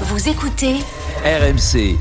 Vous 0.00 0.28
écoutez 0.28 0.74
RMC. 1.24 1.96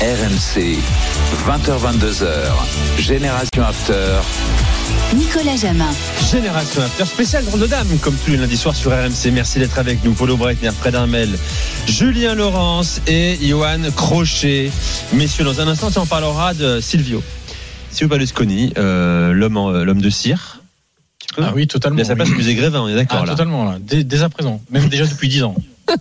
RMC. 0.00 0.78
20h22h. 1.46 2.26
Génération 2.98 3.62
After. 3.62 4.20
Nicolas 5.14 5.56
Jamin. 5.56 5.90
Génération 6.32 6.80
After 6.80 7.04
spécial 7.04 7.44
Grande 7.44 7.66
Dame, 7.66 7.86
comme 8.00 8.14
tous 8.24 8.30
les 8.30 8.38
lundis 8.38 8.56
soirs 8.56 8.74
sur 8.74 8.92
RMC. 8.92 9.30
Merci 9.30 9.58
d'être 9.58 9.78
avec 9.78 10.02
nous. 10.02 10.14
Paulo 10.14 10.38
Breitner, 10.38 10.70
Fred 10.70 10.94
Armel, 10.94 11.28
Julien 11.86 12.34
Laurence 12.34 13.02
et 13.06 13.36
Johan 13.42 13.90
Crochet. 13.94 14.70
Messieurs, 15.12 15.44
dans 15.44 15.60
un 15.60 15.68
instant, 15.68 15.90
on 15.96 16.06
parlera 16.06 16.54
de 16.54 16.80
Silvio. 16.80 17.22
Silvio 17.90 18.08
Berlusconi, 18.08 18.72
euh, 18.78 19.34
l'homme, 19.34 19.58
euh, 19.58 19.84
l'homme 19.84 20.00
de 20.00 20.10
cire. 20.10 20.53
Ah 21.42 21.52
oui, 21.54 21.66
totalement. 21.66 21.98
Il 21.98 22.02
a 22.02 22.04
sa 22.04 22.16
place 22.16 22.28
au 22.30 22.34
musée 22.34 22.54
Grévin, 22.54 22.80
on 22.80 22.88
est 22.88 22.94
d'accord 22.94 23.20
Ah, 23.22 23.26
là. 23.26 23.32
totalement, 23.32 23.64
là. 23.64 23.78
Dès, 23.80 24.04
dès 24.04 24.22
à 24.22 24.28
présent. 24.28 24.60
Même 24.70 24.88
déjà 24.88 25.06
depuis 25.06 25.28
10 25.28 25.42
ans. 25.44 25.54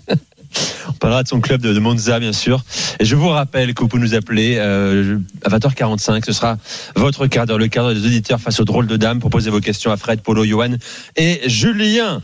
On 0.88 0.94
parlera 0.94 1.24
de 1.24 1.28
son 1.28 1.42
club 1.42 1.62
de, 1.62 1.78
Monza, 1.80 2.20
bien 2.20 2.32
sûr. 2.32 2.64
Et 3.00 3.06
je 3.06 3.16
vous 3.16 3.28
rappelle 3.30 3.74
que 3.74 3.82
vous 3.82 3.88
pouvez 3.88 4.04
nous 4.04 4.14
appeler 4.14 4.58
euh, 4.60 5.18
à 5.44 5.50
20h45. 5.50 6.24
Ce 6.26 6.32
sera 6.32 6.58
votre 6.96 7.26
quart 7.26 7.48
d'heure, 7.48 7.58
le 7.58 7.68
quart 7.68 7.86
d'heure 7.86 7.96
des 7.96 8.06
auditeurs 8.06 8.40
face 8.40 8.60
aux 8.60 8.64
drôles 8.66 8.86
de 8.86 8.96
dames 8.96 9.20
pour 9.20 9.32
poser 9.32 9.50
vos 9.50 9.60
questions 9.62 9.92
à 9.92 9.98
Fred, 9.98 10.22
Polo, 10.22 10.46
Johan 10.46 10.76
et 11.16 11.42
Julien. 11.48 12.22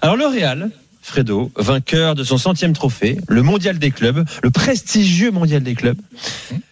Alors, 0.00 0.16
le 0.16 0.24
Real, 0.26 0.70
Fredo, 1.02 1.52
vainqueur 1.56 2.14
de 2.14 2.24
son 2.24 2.38
centième 2.38 2.72
trophée, 2.72 3.18
le 3.28 3.42
mondial 3.42 3.78
des 3.78 3.90
clubs, 3.90 4.24
le 4.42 4.50
prestigieux 4.50 5.30
mondial 5.30 5.62
des 5.62 5.74
clubs. 5.74 5.98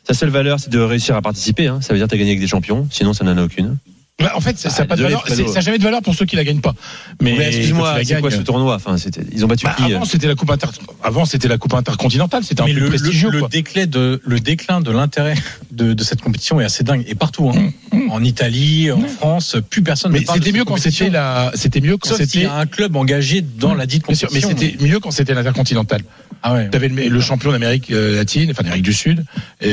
Sa 0.08 0.14
seule 0.14 0.30
valeur, 0.30 0.58
c'est 0.58 0.70
de 0.70 0.80
réussir 0.80 1.16
à 1.16 1.22
participer. 1.22 1.66
hein. 1.68 1.80
Ça 1.82 1.92
veut 1.92 1.98
dire 1.98 2.06
que 2.06 2.10
tu 2.10 2.14
as 2.16 2.18
gagné 2.18 2.30
avec 2.30 2.40
des 2.40 2.46
champions. 2.48 2.88
Sinon, 2.90 3.12
ça 3.12 3.24
n'en 3.24 3.36
a 3.36 3.44
aucune. 3.44 3.76
Bah, 4.20 4.32
en 4.36 4.40
fait, 4.40 4.56
ça 4.56 4.68
Ah, 4.88 4.94
n'a 4.96 5.08
n'a 5.08 5.60
jamais 5.60 5.78
de 5.78 5.82
valeur 5.82 6.00
pour 6.00 6.14
ceux 6.14 6.24
qui 6.24 6.36
la 6.36 6.44
gagnent 6.44 6.60
pas. 6.60 6.74
Mais, 7.20 7.34
Mais 7.36 7.48
excuse-moi, 7.48 7.96
c'est 8.04 8.20
quoi 8.20 8.30
ce 8.30 8.36
tournoi? 8.42 8.76
Enfin, 8.76 8.96
c'était- 8.96 9.22
Ils 9.32 9.44
ont 9.44 9.48
battu 9.48 9.66
Bah, 9.66 9.74
qui 9.76 9.82
euh 9.92 9.96
avant, 9.96 10.04
c'était 10.04 10.28
la 10.28 10.36
coupe 10.36 10.50
inter... 10.50 10.68
avant, 11.02 11.24
c'était 11.24 11.48
la 11.48 11.58
coupe 11.58 11.74
intercontinentale. 11.74 12.44
C'était 12.44 12.62
un 12.62 12.66
peu 12.66 12.72
le, 12.72 12.86
prestigieux. 12.90 13.30
le, 13.30 13.40
quoi. 13.40 13.48
déclin 13.48 13.86
de, 13.86 14.20
le 14.24 14.38
déclin 14.38 14.80
de 14.80 14.92
l'intérêt 14.92 15.34
de, 15.72 15.94
de 15.94 16.04
cette 16.04 16.20
compétition 16.20 16.60
est 16.60 16.64
assez 16.64 16.84
dingue. 16.84 17.04
Et 17.08 17.16
partout, 17.16 17.50
hein. 17.50 17.72
en 18.08 18.22
Italie, 18.22 18.92
en 18.92 19.00
France, 19.00 19.56
plus 19.68 19.82
personne 19.82 20.12
ne 20.12 20.18
Mais 20.20 20.24
c'était 20.32 20.52
mieux 20.52 20.64
quand 20.64 20.76
c'était 20.76 21.10
la. 21.10 21.50
C'était 21.56 21.80
mieux 21.80 21.96
quand 21.96 22.14
c'était. 22.14 22.44
un 22.46 22.66
club 22.66 22.94
engagé 22.94 23.40
dans 23.40 23.74
la 23.74 23.86
dite 23.86 24.04
compétition. 24.04 24.28
mais 24.32 24.40
c'était 24.40 24.76
mieux 24.80 25.00
quand 25.00 25.10
c'était 25.10 25.34
l'intercontinental. 25.34 26.02
Ah 26.46 26.52
ouais. 26.52 26.68
T'avais 26.68 26.88
le, 26.88 27.08
le 27.08 27.20
champion 27.20 27.52
d'Amérique 27.52 27.90
euh, 27.90 28.16
latine, 28.16 28.50
enfin 28.50 28.62
d'Amérique 28.62 28.84
du 28.84 28.92
Sud, 28.92 29.24
et, 29.62 29.70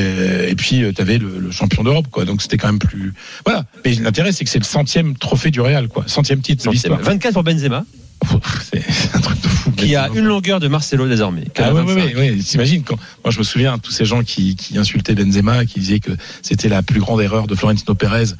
et 0.47 0.55
puis 0.55 0.83
euh, 0.83 0.93
t'avais 0.93 1.17
le, 1.17 1.37
le 1.37 1.51
champion 1.51 1.83
d'Europe, 1.83 2.07
quoi. 2.09 2.23
Donc 2.23 2.41
c'était 2.41 2.55
quand 2.57 2.67
même 2.67 2.79
plus. 2.79 3.13
Voilà. 3.45 3.65
Mais 3.83 3.93
l'intérêt, 3.95 4.31
c'est 4.31 4.45
que 4.45 4.49
c'est 4.49 4.57
le 4.59 4.63
centième 4.63 5.17
trophée 5.17 5.51
du 5.51 5.59
Real, 5.59 5.89
quoi. 5.89 6.05
Centième 6.07 6.39
titre 6.39 6.63
de 6.65 6.71
l'histoire. 6.71 6.97
24 7.01 7.33
pour 7.33 7.43
Benzema, 7.43 7.83
qui 9.87 9.95
a 9.95 10.09
une 10.09 10.25
longueur 10.25 10.59
de 10.59 10.67
Marcelo 10.67 11.07
désormais. 11.07 11.43
Ah 11.57 11.73
oui, 11.73 11.83
25. 11.85 11.95
oui, 12.17 12.31
oui. 12.33 12.43
T'imagines 12.43 12.83
quand 12.83 12.97
moi 13.23 13.31
je 13.31 13.39
me 13.39 13.43
souviens 13.43 13.77
tous 13.77 13.91
ces 13.91 14.05
gens 14.05 14.23
qui, 14.23 14.55
qui 14.55 14.77
insultaient 14.77 15.15
Benzema, 15.15 15.65
qui 15.65 15.79
disaient 15.79 15.99
que 15.99 16.11
c'était 16.41 16.69
la 16.69 16.81
plus 16.83 16.99
grande 16.99 17.21
erreur 17.21 17.47
de 17.47 17.55
Florentino 17.55 17.95
Pérez 17.95 18.33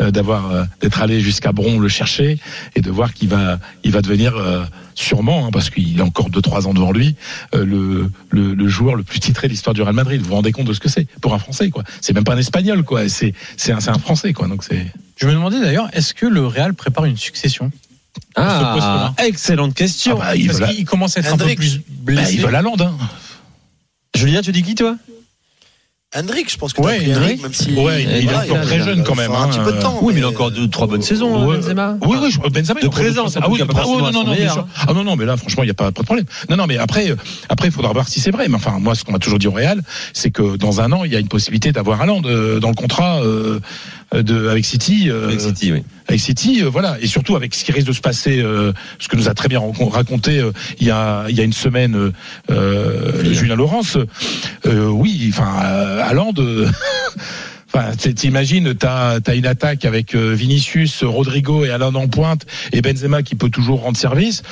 euh, 0.00 0.10
d'avoir 0.10 0.50
euh, 0.50 0.64
d'être 0.80 1.00
allé 1.00 1.20
jusqu'à 1.20 1.52
Bron 1.52 1.78
le 1.78 1.88
chercher 1.88 2.38
et 2.74 2.80
de 2.80 2.90
voir 2.90 3.12
qu'il 3.12 3.28
va 3.28 3.58
il 3.84 3.92
va 3.92 4.02
devenir 4.02 4.36
euh, 4.36 4.64
sûrement 4.94 5.46
hein, 5.46 5.50
parce 5.52 5.70
qu'il 5.70 6.00
a 6.00 6.04
encore 6.04 6.30
deux 6.30 6.42
trois 6.42 6.66
ans 6.66 6.74
devant 6.74 6.92
lui 6.92 7.16
le, 7.54 8.10
le 8.30 8.54
le 8.54 8.68
joueur 8.68 8.94
le 8.94 9.02
plus 9.02 9.20
titré 9.20 9.48
de 9.48 9.52
l'histoire 9.52 9.74
du 9.74 9.82
Real 9.82 9.94
Madrid. 9.94 10.20
Vous 10.20 10.28
vous 10.28 10.34
rendez 10.34 10.52
compte 10.52 10.66
de 10.66 10.72
ce 10.72 10.80
que 10.80 10.88
c'est? 10.88 11.06
Pour 11.20 11.34
un 11.34 11.38
Français 11.38 11.70
quoi. 11.70 11.84
C'est 12.00 12.12
même 12.12 12.24
pas 12.24 12.34
un 12.34 12.38
espagnol 12.38 12.82
quoi. 12.84 13.08
C'est 13.08 13.32
un 13.70 13.98
Français 13.98 14.32
quoi. 14.32 14.48
Donc 14.48 14.64
c'est 14.64 14.86
Je 15.16 15.26
me 15.26 15.32
demandais 15.32 15.60
d'ailleurs, 15.60 15.88
est-ce 15.92 16.14
que 16.14 16.26
le 16.26 16.46
Real 16.46 16.74
prépare 16.74 17.04
une 17.04 17.16
succession? 17.16 17.70
Ah, 18.34 19.12
excellente 19.26 19.74
question. 19.74 20.18
Ah 20.20 20.26
bah, 20.30 20.36
il 20.36 20.46
Parce 20.46 20.58
veut 20.60 20.66
la- 20.66 20.72
qu'il 20.74 20.84
commence 20.84 21.16
à 21.16 21.20
être 21.20 21.32
un 21.32 21.36
peu 21.36 21.44
Hendrik. 21.44 21.58
plus 21.58 21.78
bah, 21.78 21.82
blessé. 22.12 22.34
il 22.34 22.40
veut 22.40 22.50
la 22.50 22.62
lande. 22.62 22.82
Hein. 22.82 22.94
Julien, 24.14 24.42
tu 24.42 24.52
dis 24.52 24.62
qui 24.62 24.74
toi? 24.74 24.96
Hendrik, 26.14 26.52
je 26.52 26.58
pense 26.58 26.74
que 26.74 26.82
Ouais. 26.82 26.98
Hendrik, 27.10 27.42
même 27.42 27.54
si 27.54 27.72
Ouais, 27.72 28.02
il 28.04 28.28
est 28.28 28.34
encore 28.34 28.60
très 28.66 28.80
jeune 28.80 28.98
il 28.98 29.02
quand 29.02 29.14
même, 29.14 29.32
Un 29.32 29.44
hein, 29.44 29.48
petit 29.48 29.60
peu 29.60 29.72
de 29.72 29.80
temps. 29.80 29.98
Oui, 30.02 30.12
mais 30.12 30.20
il 30.20 30.24
a 30.24 30.28
encore 30.28 30.50
deux, 30.50 30.68
trois 30.68 30.86
bonnes 30.86 31.00
saisons, 31.00 31.34
hein, 31.38 31.46
Ouais. 31.46 31.56
Benzema. 31.56 31.96
Oui, 32.02 32.18
oui, 32.20 32.30
je, 32.30 32.38
Benzema, 32.38 32.80
De 32.82 32.88
présence, 32.88 33.38
Ah 33.40 33.48
oui, 33.48 33.60
forcément 33.60 33.94
oh, 33.96 34.00
non, 34.02 34.12
non, 34.12 34.24
bien 34.24 34.32
meilleur, 34.34 34.52
sûr. 34.52 34.66
Ah 34.86 34.92
non, 34.92 35.04
non, 35.04 35.16
mais 35.16 35.24
là, 35.24 35.38
franchement, 35.38 35.62
il 35.62 35.66
n'y 35.68 35.70
a 35.70 35.74
pas, 35.74 35.90
pas 35.90 36.02
de 36.02 36.04
problème. 36.06 36.26
Non, 36.50 36.56
non, 36.56 36.66
mais 36.66 36.76
après, 36.76 37.10
euh, 37.10 37.16
après, 37.48 37.68
il 37.68 37.72
faudra 37.72 37.94
voir 37.94 38.08
si 38.08 38.20
c'est 38.20 38.30
vrai. 38.30 38.46
Mais 38.48 38.56
enfin, 38.56 38.78
moi, 38.78 38.94
ce 38.94 39.04
qu'on 39.04 39.12
m'a 39.12 39.18
toujours 39.20 39.38
dit 39.38 39.46
au 39.48 39.52
Real, 39.52 39.80
c'est 40.12 40.30
que 40.30 40.56
dans 40.58 40.82
un 40.82 40.92
an, 40.92 41.04
il 41.04 41.12
y 41.12 41.16
a 41.16 41.18
une 41.18 41.28
possibilité 41.28 41.72
d'avoir 41.72 42.02
un 42.02 42.06
land 42.06 42.20
euh, 42.26 42.60
dans 42.60 42.68
le 42.68 42.74
contrat 42.74 43.22
euh, 43.22 43.60
de 44.14 44.48
avec 44.48 44.64
City. 44.64 45.08
euh, 45.08 45.28
Avec 45.28 45.40
City, 45.40 45.72
oui. 45.72 45.82
avec 46.08 46.20
City, 46.20 46.62
euh, 46.62 46.68
voilà, 46.68 46.96
et 47.00 47.06
surtout 47.06 47.36
avec 47.36 47.54
ce 47.54 47.64
qui 47.64 47.72
risque 47.72 47.86
de 47.86 47.92
se 47.92 48.00
passer, 48.00 48.40
euh, 48.40 48.72
ce 48.98 49.08
que 49.08 49.16
nous 49.16 49.28
a 49.28 49.34
très 49.34 49.48
bien 49.48 49.60
raconté 49.90 50.38
euh, 50.40 50.52
il 50.80 50.86
y 50.86 50.90
a 50.90 51.24
il 51.28 51.36
y 51.36 51.40
a 51.40 51.44
une 51.44 51.52
semaine 51.52 51.94
euh, 51.96 52.12
euh, 52.50 53.32
Julien 53.32 53.56
Laurence. 53.56 53.96
Euh, 54.66 54.86
oui, 54.88 55.30
enfin, 55.32 55.52
euh, 55.64 56.02
Haaland. 56.02 56.34
Enfin, 57.74 57.92
t'imagines, 57.96 58.74
t'as 58.74 59.18
as 59.26 59.34
une 59.34 59.46
attaque 59.46 59.86
avec 59.86 60.14
euh, 60.14 60.34
Vinicius, 60.34 61.04
Rodrigo 61.04 61.64
et 61.64 61.70
Alain 61.70 61.94
en 61.94 62.06
pointe 62.06 62.44
et 62.72 62.82
Benzema 62.82 63.22
qui 63.22 63.34
peut 63.34 63.48
toujours 63.48 63.80
rendre 63.80 63.96
service. 63.96 64.42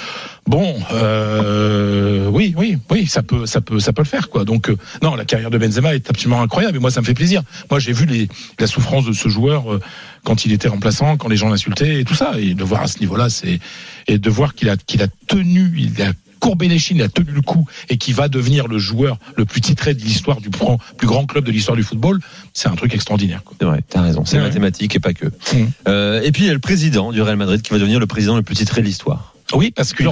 Bon, 0.47 0.75
euh, 0.93 2.27
oui, 2.29 2.55
oui, 2.57 2.79
oui, 2.91 3.07
ça 3.07 3.23
peut, 3.23 3.45
ça 3.45 3.61
peut, 3.61 3.79
ça 3.79 3.93
peut 3.93 4.03
le 4.03 4.09
faire, 4.09 4.31
quoi. 4.31 4.45
Donc, 4.45 4.71
euh, 4.71 4.77
non, 5.03 5.15
la 5.15 5.25
carrière 5.27 5.51
de 5.51 5.59
Benzema 5.59 5.95
est 5.95 6.09
absolument 6.09 6.41
incroyable. 6.41 6.79
Et 6.79 6.81
moi, 6.81 6.91
ça 6.91 7.03
me 7.03 7.07
fait 7.07 7.15
plaisir. 7.15 7.43
Moi, 7.71 7.79
j'ai 7.79 7.93
vu 7.93 8.07
les, 8.07 8.29
la 8.59 8.67
souffrance 8.67 9.05
de 9.05 9.13
ce 9.13 9.29
joueur 9.29 9.71
euh, 9.71 9.81
quand 10.25 10.47
il 10.47 10.53
était 10.53 10.69
remplaçant, 10.69 11.19
quand 11.19 11.29
les 11.29 11.37
gens 11.37 11.51
l'insultaient 11.51 12.01
et 12.01 12.05
tout 12.05 12.15
ça. 12.15 12.33
Et 12.39 12.55
de 12.55 12.65
voir 12.65 12.83
à 12.83 12.89
ce 12.89 13.01
niveau-là, 13.01 13.29
c'est 13.29 13.61
et 14.09 14.19
de 14.19 14.31
voir 14.31 14.55
qu'il 14.55 14.71
a, 14.71 14.77
qu'il 14.77 15.03
a 15.03 15.09
tenu, 15.29 15.73
il 15.77 16.03
a 16.03 16.13
courbé 16.41 16.67
les 16.67 16.79
chines, 16.79 16.97
il 16.97 17.03
a 17.03 17.09
tenu 17.09 17.31
le 17.31 17.43
coup 17.43 17.67
et 17.89 17.97
qui 17.97 18.13
va 18.13 18.29
devenir 18.29 18.67
le 18.67 18.79
joueur 18.79 19.19
le 19.37 19.45
plus 19.45 19.61
titré 19.61 19.95
de 19.95 20.01
l'histoire 20.01 20.41
du 20.41 20.51
plus 20.51 21.07
grand, 21.07 21.27
club 21.27 21.45
de 21.45 21.53
l'histoire 21.53 21.77
du 21.77 21.85
football, 21.85 22.19
c'est 22.53 22.69
un 22.69 22.75
truc 22.75 22.93
extraordinaire. 22.95 23.43
C'est 23.61 23.67
vrai, 23.67 23.83
t'as 23.89 24.03
raison. 24.03 24.25
C'est 24.25 24.39
Ouais. 24.39 24.45
mathématique 24.45 24.97
et 24.97 25.01
pas 25.01 25.13
que. 25.13 25.27
Mmh. 25.27 25.67
Euh, 25.87 26.23
et 26.23 26.33
puis 26.33 26.45
il 26.45 26.47
y 26.47 26.51
a 26.51 26.55
le 26.55 26.59
président 26.59 27.13
du 27.13 27.21
Real 27.23 27.37
Madrid 27.37 27.63
qui 27.63 27.71
va 27.71 27.79
devenir 27.79 28.01
le 28.01 28.07
président 28.07 28.37
le 28.37 28.43
plus 28.43 28.57
titré 28.57 28.81
de 28.81 28.87
l'histoire. 28.87 29.35
Oui, 29.53 29.73
parce 29.75 29.93
qu'il 29.95 30.07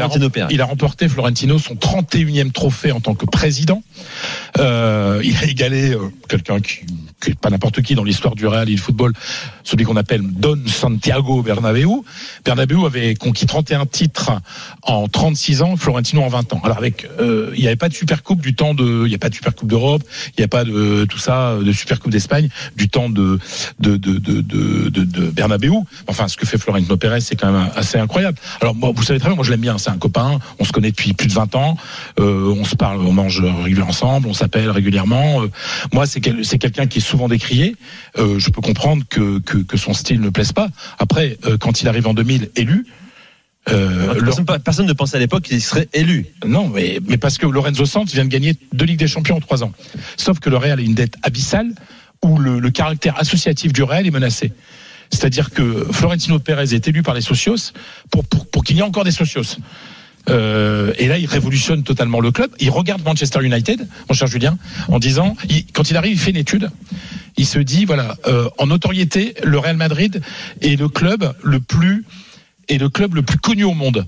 a 0.60 0.64
remporté 0.64 1.08
Florentino 1.08 1.58
son 1.58 1.74
31e 1.74 2.50
trophée 2.50 2.92
en 2.92 3.00
tant 3.00 3.14
que 3.14 3.24
président. 3.24 3.82
Euh, 4.58 5.20
il 5.24 5.36
a 5.36 5.44
égalé 5.44 5.92
euh, 5.92 6.10
quelqu'un 6.28 6.60
qui, 6.60 6.80
qui 7.22 7.34
pas 7.34 7.50
n'importe 7.50 7.82
qui 7.82 7.94
dans 7.94 8.04
l'histoire 8.04 8.34
du 8.34 8.46
Real 8.46 8.68
et 8.68 8.72
du 8.72 8.78
football, 8.78 9.12
celui 9.64 9.84
qu'on 9.84 9.96
appelle 9.96 10.22
Don 10.22 10.58
Santiago 10.66 11.42
Bernabéu. 11.42 12.02
Bernabéu 12.44 12.86
avait 12.86 13.14
conquis 13.14 13.46
31 13.46 13.86
titres 13.86 14.32
en 14.82 15.08
36 15.08 15.62
ans, 15.62 15.76
Florentino 15.76 16.22
en 16.22 16.28
20 16.28 16.52
ans. 16.54 16.60
Alors 16.64 16.78
avec, 16.78 17.06
euh, 17.20 17.52
il 17.54 17.60
n'y 17.60 17.66
avait 17.66 17.76
pas 17.76 17.88
de 17.88 17.94
Supercoupe 17.94 18.40
du 18.40 18.54
temps 18.54 18.74
de, 18.74 19.04
il 19.04 19.08
n'y 19.08 19.14
a 19.14 19.18
pas 19.18 19.28
de 19.28 19.34
Supercoupe 19.34 19.68
d'Europe, 19.68 20.02
il 20.36 20.40
n'y 20.40 20.44
a 20.44 20.48
pas 20.48 20.64
de 20.64 21.06
tout 21.08 21.18
ça 21.18 21.56
de 21.60 21.72
Supercoupe 21.72 22.12
d'Espagne 22.12 22.48
du 22.76 22.88
temps 22.88 23.10
de 23.10 23.38
de 23.80 23.96
de 23.96 24.18
de 24.18 24.40
de, 24.40 25.04
de, 25.04 25.30
Bernabéu. 25.30 25.72
Enfin, 26.06 26.28
ce 26.28 26.36
que 26.36 26.46
fait 26.46 26.58
Florentino 26.58 26.96
Pérez, 26.96 27.20
c'est 27.20 27.36
quand 27.36 27.52
même 27.52 27.70
assez 27.76 27.98
incroyable. 27.98 28.38
Alors 28.60 28.74
moi, 28.74 28.92
vous 28.94 29.02
savez 29.02 29.18
très 29.18 29.28
bien, 29.28 29.36
moi 29.36 29.44
je 29.44 29.50
l'aime 29.50 29.60
bien, 29.60 29.78
c'est 29.78 29.90
un 29.90 29.98
copain, 29.98 30.38
on 30.58 30.64
se 30.64 30.72
connaît 30.72 30.90
depuis 30.90 31.12
plus 31.12 31.28
de 31.28 31.32
20 31.32 31.54
ans, 31.56 31.76
euh, 32.18 32.54
on 32.58 32.64
se 32.64 32.76
parle, 32.76 33.00
on 33.00 33.12
mange 33.12 33.40
régulièrement 33.40 33.90
ensemble, 33.90 34.28
on 34.28 34.34
s'appelle 34.38 34.70
régulièrement. 34.70 35.42
Euh, 35.42 35.50
moi, 35.92 36.06
c'est 36.06 36.20
quel, 36.20 36.44
c'est 36.44 36.58
quelqu'un 36.58 36.86
qui 36.86 36.98
est 36.98 37.02
souvent 37.02 37.28
décrié. 37.28 37.76
Euh, 38.18 38.38
je 38.38 38.50
peux 38.50 38.60
comprendre 38.60 39.04
que, 39.08 39.38
que 39.40 39.58
que 39.58 39.76
son 39.76 39.94
style 39.94 40.20
ne 40.20 40.30
plaise 40.30 40.52
pas. 40.52 40.68
Après, 40.98 41.38
euh, 41.46 41.58
quand 41.58 41.82
il 41.82 41.88
arrive 41.88 42.06
en 42.06 42.14
2000 42.14 42.50
élu. 42.56 42.86
Euh, 43.70 44.14
Personne, 44.24 44.46
personne 44.64 44.86
ne 44.86 44.92
pensait 44.94 45.18
à 45.18 45.20
l'époque 45.20 45.42
qu'il 45.42 45.60
serait 45.60 45.88
élu. 45.92 46.26
non, 46.46 46.68
mais, 46.68 47.00
mais 47.06 47.18
parce 47.18 47.36
que 47.36 47.46
Lorenzo 47.46 47.84
Santos 47.84 48.12
vient 48.14 48.24
de 48.24 48.30
gagner 48.30 48.54
deux 48.72 48.86
Ligues 48.86 48.98
des 48.98 49.08
Champions 49.08 49.36
en 49.36 49.40
trois 49.40 49.62
ans. 49.62 49.72
Sauf 50.16 50.38
que 50.38 50.48
le 50.48 50.56
Real 50.56 50.78
a 50.78 50.82
une 50.82 50.94
dette 50.94 51.16
abyssale 51.22 51.74
où 52.24 52.38
le, 52.38 52.60
le 52.60 52.70
caractère 52.70 53.18
associatif 53.20 53.74
du 53.74 53.82
Real 53.82 54.06
est 54.06 54.10
menacé. 54.10 54.52
C'est-à-dire 55.10 55.50
que 55.50 55.86
Florentino 55.92 56.38
Pérez 56.38 56.74
est 56.74 56.88
élu 56.88 57.02
par 57.02 57.14
les 57.14 57.20
socios 57.20 57.72
pour, 58.10 58.24
pour, 58.24 58.46
pour 58.46 58.64
qu'il 58.64 58.76
y 58.76 58.80
ait 58.80 58.82
encore 58.82 59.04
des 59.04 59.10
socios. 59.10 59.58
Euh, 60.28 60.92
et 60.98 61.08
là, 61.08 61.18
il 61.18 61.26
révolutionne 61.26 61.82
totalement 61.82 62.20
le 62.20 62.30
club. 62.30 62.50
Il 62.60 62.70
regarde 62.70 63.02
Manchester 63.04 63.40
United, 63.42 63.86
mon 64.08 64.14
cher 64.14 64.26
Julien, 64.26 64.58
en 64.88 64.98
disant, 64.98 65.36
quand 65.72 65.90
il 65.90 65.96
arrive, 65.96 66.12
il 66.12 66.18
fait 66.18 66.30
une 66.30 66.36
étude. 66.36 66.70
Il 67.36 67.46
se 67.46 67.58
dit, 67.58 67.84
voilà, 67.84 68.16
euh, 68.26 68.48
en 68.58 68.66
notoriété, 68.66 69.34
le 69.44 69.58
Real 69.58 69.76
Madrid 69.76 70.20
est 70.60 70.78
le 70.78 70.88
club 70.88 71.34
le 71.42 71.60
plus 71.60 72.04
le 73.14 73.22
connu 73.38 73.64
au 73.64 73.74
monde, 73.74 74.06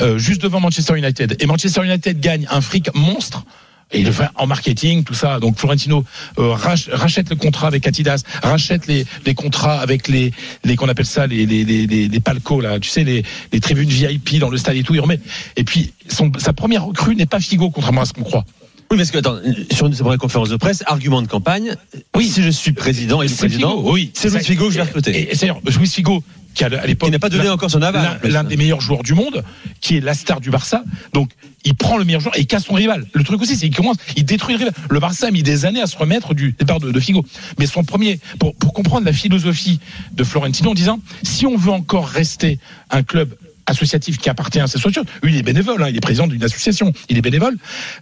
euh, 0.00 0.18
juste 0.18 0.42
devant 0.42 0.60
Manchester 0.60 0.96
United. 0.96 1.36
Et 1.40 1.46
Manchester 1.46 1.84
United 1.84 2.20
gagne 2.20 2.46
un 2.50 2.60
fric 2.60 2.94
monstre. 2.94 3.44
Et 3.92 4.00
il 4.00 4.04
le 4.06 4.10
fait 4.12 4.26
en 4.34 4.46
marketing, 4.48 5.04
tout 5.04 5.14
ça. 5.14 5.38
Donc 5.38 5.58
Florentino 5.58 6.04
euh, 6.38 6.54
rach- 6.56 6.90
rachète 6.90 7.30
le 7.30 7.36
contrat 7.36 7.68
avec 7.68 7.86
Adidas, 7.86 8.22
rachète 8.42 8.88
les, 8.88 9.06
les 9.24 9.34
contrats 9.34 9.78
avec 9.80 10.08
les, 10.08 10.32
les 10.64 10.74
qu'on 10.74 10.88
appelle 10.88 11.06
ça 11.06 11.26
les, 11.28 11.46
les, 11.46 11.64
les, 11.64 12.20
palcos 12.20 12.60
là, 12.60 12.80
tu 12.80 12.90
sais 12.90 13.04
les, 13.04 13.22
les 13.52 13.60
tribunes 13.60 13.88
VIP 13.88 14.38
dans 14.40 14.50
le 14.50 14.58
stade 14.58 14.76
et 14.76 14.82
tout. 14.82 14.94
Il 14.94 15.00
remet. 15.00 15.20
Et 15.56 15.62
puis 15.62 15.92
son, 16.08 16.32
sa 16.38 16.52
première 16.52 16.84
recrue 16.84 17.14
n'est 17.14 17.26
pas 17.26 17.38
Figo, 17.38 17.70
contrairement 17.70 18.00
à 18.00 18.06
ce 18.06 18.12
qu'on 18.12 18.24
croit. 18.24 18.44
Oui, 18.90 18.96
parce 18.98 19.10
que, 19.10 19.18
attends, 19.18 19.38
sur 19.72 19.86
une 19.86 19.94
première 19.96 20.18
conférence 20.18 20.48
de 20.48 20.56
presse, 20.56 20.82
argument 20.86 21.20
de 21.22 21.26
campagne, 21.28 21.74
oui, 22.14 22.28
si 22.28 22.42
je 22.42 22.50
suis 22.50 22.72
président 22.72 23.20
et 23.22 23.28
le 23.28 23.34
président, 23.34 23.70
Figo, 23.78 23.92
oui. 23.92 24.10
c'est 24.14 24.28
Luis 24.30 24.38
Ça- 24.38 24.44
Figo 24.44 24.64
que 24.66 24.70
je 24.72 24.76
vais 24.76 24.82
recruter. 24.84 25.10
Et, 25.22 25.32
et 25.44 25.50
Luis 25.78 25.88
Figo, 25.88 26.22
qui 26.56 26.64
a 26.64 26.68
à 26.80 26.86
l'époque 26.86 27.10
n'a 27.10 27.18
pas 27.18 27.28
donné 27.28 27.44
l'un- 27.44 27.52
encore 27.52 27.70
son 27.70 27.82
aval. 27.82 28.18
l'un 28.24 28.42
des 28.42 28.56
meilleurs 28.56 28.80
joueurs 28.80 29.02
du 29.02 29.12
monde, 29.14 29.44
qui 29.82 29.98
est 29.98 30.00
la 30.00 30.14
star 30.14 30.40
du 30.40 30.50
Barça. 30.50 30.82
Donc, 31.12 31.30
il 31.64 31.74
prend 31.74 31.98
le 31.98 32.04
meilleur 32.04 32.20
joueur 32.22 32.36
et 32.36 32.40
il 32.40 32.46
casse 32.46 32.64
son 32.64 32.74
rival. 32.74 33.06
Le 33.12 33.22
truc 33.24 33.42
aussi, 33.42 33.56
c'est 33.56 33.66
qu'il 33.66 33.76
commence, 33.76 33.96
il 34.16 34.24
détruit 34.24 34.54
le 34.54 34.58
rival. 34.60 34.74
Le 34.88 34.98
Barça 34.98 35.26
a 35.26 35.30
mis 35.30 35.42
des 35.42 35.66
années 35.66 35.82
à 35.82 35.86
se 35.86 35.98
remettre 35.98 36.32
du 36.32 36.52
départ 36.58 36.80
de, 36.80 36.90
de 36.90 37.00
Figo. 37.00 37.26
Mais 37.58 37.66
son 37.66 37.84
premier, 37.84 38.18
pour, 38.38 38.54
pour 38.54 38.72
comprendre 38.72 39.04
la 39.04 39.12
philosophie 39.12 39.80
de 40.12 40.24
Florentino 40.24 40.70
en 40.70 40.74
disant, 40.74 40.98
si 41.22 41.44
on 41.44 41.56
veut 41.58 41.72
encore 41.72 42.08
rester 42.08 42.58
un 42.90 43.02
club 43.02 43.34
associatif 43.66 44.18
qui 44.18 44.28
appartient 44.30 44.60
à 44.60 44.66
cette 44.66 44.78
structure, 44.78 45.04
lui 45.22 45.34
il 45.34 45.38
est 45.38 45.42
bénévole, 45.42 45.82
hein, 45.82 45.88
il 45.90 45.96
est 45.96 46.00
président 46.00 46.26
d'une 46.26 46.42
association, 46.44 46.92
il 47.08 47.18
est 47.18 47.22
bénévole, 47.22 47.56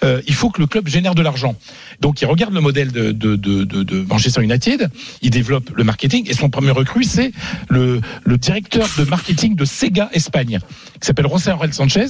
euh, 0.05 0.21
il 0.27 0.35
faut 0.35 0.51
que 0.51 0.61
le 0.61 0.67
club 0.67 0.89
génère 0.89 1.15
de 1.15 1.23
l'argent. 1.23 1.57
Donc 2.01 2.21
il 2.21 2.27
regarde 2.27 2.53
le 2.55 2.61
modèle 2.61 2.93
de, 2.93 3.13
de, 3.13 3.37
de, 3.37 3.65
de, 3.65 4.03
Manchester 4.03 4.43
United, 4.43 4.91
il 5.23 5.31
développe 5.31 5.71
le 5.75 5.85
marketing 5.85 6.29
et 6.29 6.35
son 6.35 6.51
premier 6.51 6.71
recrue 6.71 7.05
c'est 7.05 7.33
le, 7.69 8.01
le 8.25 8.39
directeur 8.39 8.89
de 8.99 9.05
marketing 9.05 9.57
de 9.57 9.65
Sega 9.65 10.11
Espagne, 10.13 10.59
qui 11.01 11.07
s'appelle 11.07 11.27
José 11.31 11.53
Aurel 11.53 11.73
Sanchez, 11.73 12.07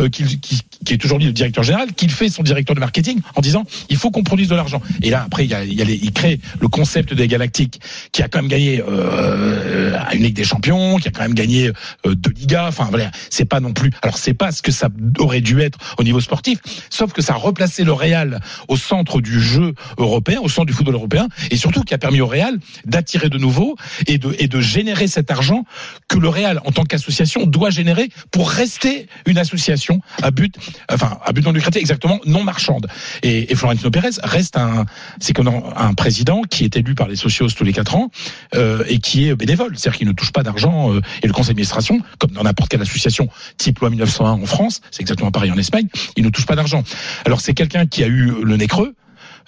euh, 0.00 0.08
qui, 0.08 0.38
qui, 0.40 0.60
qui 0.84 0.92
est 0.94 1.04
aujourd'hui 1.04 1.26
le 1.28 1.32
directeur 1.32 1.64
général, 1.64 1.92
qui 1.94 2.08
fait 2.08 2.28
son 2.28 2.42
directeur 2.42 2.74
de 2.74 2.80
marketing 2.80 3.20
en 3.34 3.40
disant 3.40 3.64
il 3.88 3.96
faut 3.96 4.10
qu'on 4.10 4.22
produise 4.22 4.48
de 4.48 4.54
l'argent. 4.54 4.82
Et 5.02 5.10
là 5.10 5.22
après 5.26 5.44
il, 5.44 5.50
y 5.50 5.54
a, 5.54 5.64
il, 5.64 5.74
y 5.74 5.82
a 5.82 5.84
les- 5.84 5.98
il 6.02 6.12
crée 6.12 6.40
le 6.60 6.68
concept 6.68 7.14
des 7.14 7.28
Galactiques 7.28 7.80
qui 8.12 8.22
a 8.22 8.28
quand 8.28 8.40
même 8.40 8.48
gagné 8.50 8.82
euh, 8.86 9.98
une 10.12 10.22
Ligue 10.22 10.34
des 10.34 10.44
Champions, 10.44 10.96
qui 10.98 11.08
a 11.08 11.10
quand 11.10 11.22
même 11.22 11.34
gagné 11.34 11.68
euh, 12.06 12.14
deux 12.14 12.30
Ligas. 12.30 12.66
Enfin 12.68 12.88
c'est 13.30 13.44
pas 13.44 13.60
non 13.60 13.72
plus. 13.72 13.90
Alors 14.02 14.18
c'est 14.18 14.34
pas 14.34 14.52
ce 14.52 14.62
que 14.62 14.72
ça 14.72 14.88
aurait 15.18 15.40
dû 15.40 15.60
être 15.60 15.78
au 15.98 16.02
niveau 16.02 16.20
sportif, 16.20 16.58
sauf 16.90 17.12
que 17.12 17.22
ça 17.22 17.34
a 17.34 17.36
replacé 17.36 17.84
le 17.84 17.92
Real 17.92 18.40
au 18.68 18.76
centre 18.76 19.20
du 19.20 19.40
jeu 19.40 19.74
européen, 19.96 20.38
au 20.42 20.48
centre 20.48 20.66
du 20.66 20.72
football 20.72 20.94
européen, 20.94 21.28
et 21.50 21.56
surtout 21.56 21.82
qui 21.82 21.94
a 21.94 21.98
permis 21.98 22.20
au 22.20 22.26
Real 22.26 22.58
d'attirer 22.84 23.28
de 23.28 23.38
nouveau 23.38 23.76
et 24.06 24.18
de 24.18 24.34
et 24.38 24.48
de 24.48 24.60
générer 24.60 25.08
cet 25.08 25.30
argent 25.30 25.64
que 26.08 26.18
le 26.18 26.28
Real 26.28 26.60
en 26.64 26.72
tant 26.72 26.84
qu'association 26.84 27.46
doit 27.46 27.70
générer 27.70 28.08
pour 28.30 28.50
rester 28.50 29.08
une 29.26 29.38
association 29.38 30.00
à 30.22 30.30
but, 30.30 30.56
enfin 30.92 31.18
à 31.24 31.32
but 31.32 31.44
non 31.44 31.52
lucratif 31.52 31.80
exactement 31.80 32.20
non 32.26 32.42
marchande. 32.44 32.86
Et, 33.22 33.52
et 33.52 33.54
Florentino 33.54 33.90
Pérez 33.90 34.10
reste 34.22 34.56
un, 34.56 34.84
c'est 35.20 35.32
comme 35.32 35.48
un 35.48 35.94
président 35.94 36.42
qui 36.42 36.64
est 36.64 36.76
élu 36.76 36.94
par 36.94 37.08
les 37.08 37.16
socios 37.16 37.48
tous 37.48 37.64
les 37.64 37.72
quatre 37.72 37.94
ans 37.94 38.10
euh, 38.54 38.84
et 38.88 38.98
qui 38.98 39.28
est 39.28 39.34
bénévole, 39.34 39.76
c'est-à-dire 39.76 39.98
qu'il 39.98 40.08
ne 40.08 40.12
touche 40.12 40.32
pas 40.32 40.42
d'argent 40.42 40.92
euh, 40.92 41.00
et 41.22 41.26
le 41.26 41.32
conseil 41.32 41.48
d'administration, 41.48 42.00
comme 42.18 42.30
dans 42.30 42.42
n'importe 42.42 42.70
quelle 42.70 42.80
association 42.88 43.28
type 43.56 43.78
loi 43.80 43.90
1901 43.90 44.30
en 44.32 44.46
France, 44.46 44.80
c'est 44.90 45.02
exactement 45.02 45.30
pareil 45.30 45.50
en 45.50 45.58
Espagne, 45.58 45.86
il 46.16 46.24
ne 46.24 46.30
touche 46.30 46.46
pas 46.46 46.56
d'argent. 46.56 46.82
Alors 47.24 47.40
c'est 47.40 47.54
quelqu'un 47.54 47.86
qui 47.86 48.02
a 48.02 48.06
eu 48.06 48.32
le 48.42 48.56
nez 48.56 48.66
creux. 48.66 48.94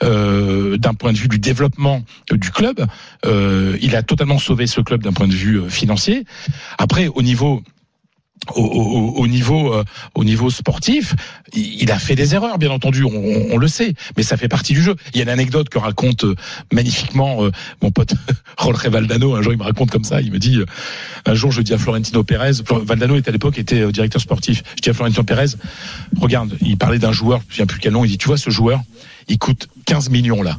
euh, 0.03 0.79
d'un 0.79 0.95
point 0.95 1.13
de 1.13 1.19
vue 1.19 1.29
du 1.29 1.39
développement 1.39 2.03
euh, 2.33 2.39
du 2.39 2.51
club, 2.51 2.87
euh, 3.27 3.77
il 3.83 3.95
a 3.97 4.03
totalement 4.03 4.39
sauvé 4.39 4.67
ce 4.67 4.81
club 4.81 5.03
d'un 5.03 5.13
point 5.13 5.29
de 5.29 5.35
vue 5.35 5.69
financier. 5.69 6.25
Après, 6.79 7.09
au 7.09 7.21
niveau 7.21 7.63
au, 8.57 8.63
au- 8.63 9.13
au 9.23 9.27
niveau 9.27 9.73
euh, 9.75 9.85
au 10.15 10.25
niveau 10.25 10.51
sportif, 10.51 11.15
il 11.55 11.91
a 11.93 11.99
fait 11.99 12.15
des 12.15 12.35
erreurs, 12.35 12.59
bien 12.59 12.71
entendu, 12.71 13.05
on, 13.05 13.57
le 13.57 13.69
sait, 13.69 13.95
mais 14.17 14.23
ça 14.23 14.37
fait 14.37 14.49
partie 14.49 14.73
du 14.73 14.83
jeu. 14.83 14.97
Il 15.13 15.19
y 15.19 15.21
a 15.21 15.25
une 15.25 15.29
anecdote 15.29 15.69
que 15.69 15.79
raconte 15.79 16.25
euh, 16.25 16.35
magnifiquement 16.73 17.45
euh, 17.45 17.51
mon 17.83 17.91
pote 17.91 18.15
Jorge 18.61 18.87
Valdano. 18.89 19.35
Un 19.35 19.43
jour, 19.43 19.53
il 19.53 19.59
me 19.59 19.63
raconte 19.65 19.91
comme 19.91 20.05
ça. 20.05 20.21
Il 20.21 20.33
me 20.33 20.39
dit 20.39 20.59
un 21.27 21.35
jour, 21.35 21.53
je 21.53 21.61
dis 21.63 21.75
à 21.75 21.79
Florentino 21.79 22.25
Pérez. 22.25 22.53
Valdano 22.71 23.17
était 23.17 23.29
à 23.29 23.33
l'époque 23.33 23.59
était 23.59 23.91
directeur 23.93 24.21
sportif. 24.23 24.63
Je 24.77 24.83
dis 24.83 24.91
à 24.91 24.95
Florentino 24.95 25.23
Pérez, 25.23 25.47
regarde, 26.19 26.57
il 26.63 26.77
parlait 26.79 26.99
d'un 26.99 27.13
joueur, 27.13 27.41
je 27.51 27.61
ne 27.63 27.67
plus 27.67 27.79
quel 27.79 27.93
nom. 27.93 28.05
Il 28.05 28.09
dit, 28.09 28.19
tu 28.19 28.27
vois, 28.27 28.39
ce 28.39 28.51
joueur, 28.51 28.81
il 29.29 29.39
coûte 29.39 29.69
15 29.87 30.09
millions 30.11 30.43
là. 30.43 30.57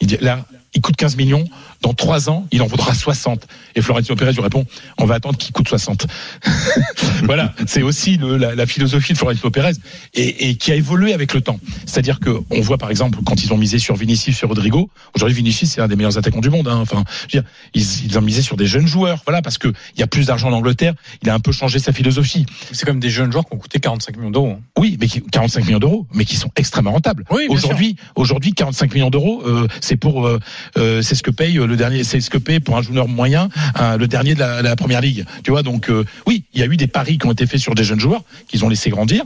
Il 0.00 0.08
dit 0.08 0.16
là, 0.20 0.44
il 0.74 0.80
coûte 0.80 0.96
15 0.96 1.16
millions. 1.16 1.44
Dans 1.82 1.94
trois 1.94 2.28
ans, 2.28 2.46
il 2.50 2.60
en 2.62 2.66
vaudra 2.66 2.92
60. 2.94 3.46
Et 3.74 3.82
Florentino 3.82 4.16
Pérez 4.16 4.32
lui 4.32 4.40
répond, 4.42 4.64
on 4.98 5.06
va 5.06 5.14
attendre 5.16 5.36
qu'il 5.38 5.52
coûte 5.52 5.68
60. 5.68 6.06
voilà, 7.24 7.54
c'est 7.66 7.82
aussi 7.82 8.16
le- 8.16 8.36
la, 8.36 8.54
la 8.54 8.66
philosophie 8.66 9.12
de 9.12 9.18
Florentino 9.18 9.50
Pérez 9.50 9.72
et, 10.14 10.48
et 10.50 10.54
qui 10.56 10.72
a 10.72 10.74
évolué 10.74 11.12
avec 11.12 11.34
le 11.34 11.40
temps. 11.40 11.58
C'est-à-dire 11.86 12.20
que 12.20 12.30
on 12.50 12.60
voit 12.60 12.78
par 12.78 12.90
exemple 12.90 13.18
quand 13.24 13.42
ils 13.42 13.52
ont 13.52 13.56
misé 13.56 13.78
sur 13.78 13.94
Vinicius, 13.96 14.36
sur 14.36 14.48
Rodrigo. 14.48 14.90
Aujourd'hui, 15.14 15.36
Vinicius 15.36 15.70
c'est 15.72 15.80
un 15.80 15.88
des 15.88 15.96
meilleurs 15.96 16.18
attaquants 16.18 16.40
du 16.40 16.50
monde. 16.50 16.68
hein. 16.68 16.78
Enfin, 16.80 17.04
je 17.28 17.36
veux 17.38 17.42
dire, 17.42 17.50
ils, 17.74 18.04
ils 18.06 18.18
ont 18.18 18.22
misé 18.22 18.42
sur 18.42 18.56
des 18.56 18.66
jeunes 18.66 18.86
joueurs. 18.86 19.22
Voilà, 19.26 19.42
parce 19.42 19.58
que 19.58 19.68
il 19.94 20.00
y 20.00 20.02
a 20.02 20.06
plus 20.06 20.26
d'argent 20.26 20.48
en 20.48 20.52
Angleterre. 20.52 20.94
Il 21.22 21.30
a 21.30 21.34
un 21.34 21.40
peu 21.40 21.52
changé 21.52 21.78
sa 21.78 21.92
philosophie. 21.92 22.46
C'est 22.72 22.86
comme 22.86 23.00
des 23.00 23.10
jeunes 23.10 23.32
joueurs 23.32 23.46
qui 23.46 23.54
ont 23.54 23.58
coûté 23.58 23.80
45 23.80 24.16
millions 24.16 24.30
d'euros. 24.30 24.52
hein. 24.58 24.60
Oui, 24.78 24.96
mais 25.00 25.06
qui, 25.06 25.22
45 25.22 25.64
millions 25.66 25.78
d'euros, 25.78 26.06
mais 26.14 26.24
qui 26.24 26.36
sont 26.36 26.50
extrêmement 26.56 26.92
rentables. 26.92 27.24
Oui, 27.30 27.46
aujourd'hui, 27.48 27.96
aujourd'hui, 28.16 28.52
45 28.54 28.94
millions 28.94 29.10
d'euros, 29.10 29.42
euh, 29.46 29.66
c'est 29.80 29.96
pour, 29.96 30.26
euh, 30.26 30.38
euh, 30.76 31.02
c'est 31.02 31.14
ce 31.14 31.22
que 31.22 31.30
paye 31.30 31.54
le 31.54 31.76
dernier, 31.76 32.04
c'est 32.04 32.20
ce 32.20 32.30
que 32.30 32.38
paye 32.38 32.60
pour 32.60 32.76
un 32.76 32.82
joueur 32.82 33.08
moyen 33.08 33.48
euh, 33.80 33.96
le 33.96 34.06
dernier 34.08 34.34
de 34.34 34.40
la, 34.40 34.62
la 34.62 34.76
première 34.76 35.00
ligue. 35.00 35.24
Tu 35.44 35.50
vois, 35.50 35.62
donc 35.62 35.90
euh, 35.90 36.04
oui, 36.26 36.44
il 36.54 36.60
y 36.60 36.62
a 36.62 36.66
eu 36.66 36.76
des 36.76 36.86
paris 36.86 37.18
qui 37.18 37.26
ont 37.26 37.32
été 37.32 37.46
faits 37.46 37.60
sur 37.60 37.74
des 37.74 37.84
jeunes 37.84 38.00
joueurs 38.00 38.22
qu'ils 38.48 38.64
ont 38.64 38.68
laissé 38.68 38.90
grandir. 38.90 39.24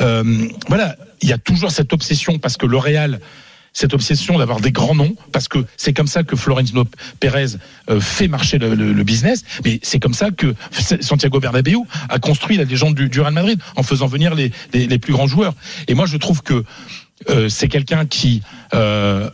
Euh, 0.00 0.48
voilà, 0.68 0.96
il 1.20 1.28
y 1.28 1.32
a 1.32 1.38
toujours 1.38 1.70
cette 1.70 1.92
obsession 1.92 2.38
parce 2.38 2.56
que 2.56 2.66
le 2.66 2.76
Real 2.76 3.20
cette 3.74 3.94
obsession 3.94 4.36
d'avoir 4.36 4.60
des 4.60 4.70
grands 4.70 4.94
noms, 4.94 5.14
parce 5.32 5.48
que 5.48 5.64
c'est 5.78 5.94
comme 5.94 6.06
ça 6.06 6.24
que 6.24 6.36
Florentino 6.36 6.84
Pérez 7.20 7.56
euh, 7.88 8.00
fait 8.00 8.28
marcher 8.28 8.58
le, 8.58 8.74
le- 8.74 8.92
le 8.92 9.02
business, 9.02 9.44
mais 9.64 9.80
c'est 9.82 9.98
comme 9.98 10.12
ça 10.12 10.30
que 10.30 10.54
Santiago 11.00 11.40
Bernabéu 11.40 11.78
a 12.10 12.18
construit 12.18 12.58
la 12.58 12.64
légende 12.64 12.94
du, 12.94 13.08
du 13.08 13.20
Real 13.22 13.32
Madrid 13.32 13.58
en 13.74 13.82
faisant 13.82 14.08
venir 14.08 14.34
les, 14.34 14.52
les, 14.74 14.86
les 14.86 14.98
plus 14.98 15.14
grands 15.14 15.26
joueurs. 15.26 15.54
Et 15.88 15.94
moi, 15.94 16.04
je 16.04 16.18
trouve 16.18 16.42
que 16.42 16.64
euh, 17.30 17.48
c'est 17.48 17.68
quelqu'un 17.68 18.04
qui 18.04 18.42
euh, 18.74 19.30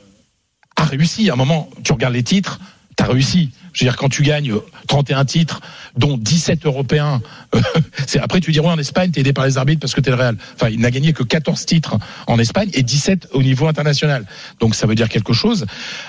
a 0.82 0.84
réussi. 0.84 1.30
À 1.30 1.34
un 1.34 1.36
moment, 1.36 1.70
tu 1.84 1.92
regardes 1.92 2.14
les 2.14 2.22
titres, 2.22 2.60
tu 2.96 3.02
as 3.02 3.06
réussi. 3.06 3.50
Je 3.72 3.84
veux 3.84 3.90
dire, 3.90 3.96
quand 3.96 4.08
tu 4.08 4.22
gagnes 4.22 4.54
31 4.88 5.24
titres, 5.24 5.60
dont 5.96 6.16
17 6.16 6.66
européens, 6.66 7.20
euh, 7.54 7.60
c'est 8.06 8.18
après 8.18 8.40
tu 8.40 8.52
dis 8.52 8.60
ouais, 8.60 8.66
en 8.66 8.78
Espagne, 8.78 9.10
t'es 9.10 9.20
aidé 9.20 9.32
par 9.32 9.46
les 9.46 9.58
arbitres 9.58 9.80
parce 9.80 9.94
que 9.94 10.00
t'es 10.00 10.10
le 10.10 10.16
Real. 10.16 10.36
Enfin, 10.54 10.68
il 10.68 10.80
n'a 10.80 10.90
gagné 10.90 11.12
que 11.12 11.22
14 11.22 11.64
titres 11.66 11.96
en 12.26 12.38
Espagne 12.38 12.70
et 12.72 12.82
17 12.82 13.28
au 13.32 13.42
niveau 13.42 13.68
international. 13.68 14.26
Donc 14.60 14.74
ça 14.74 14.86
veut 14.86 14.94
dire 14.94 15.08
quelque 15.08 15.32
chose. 15.32 15.66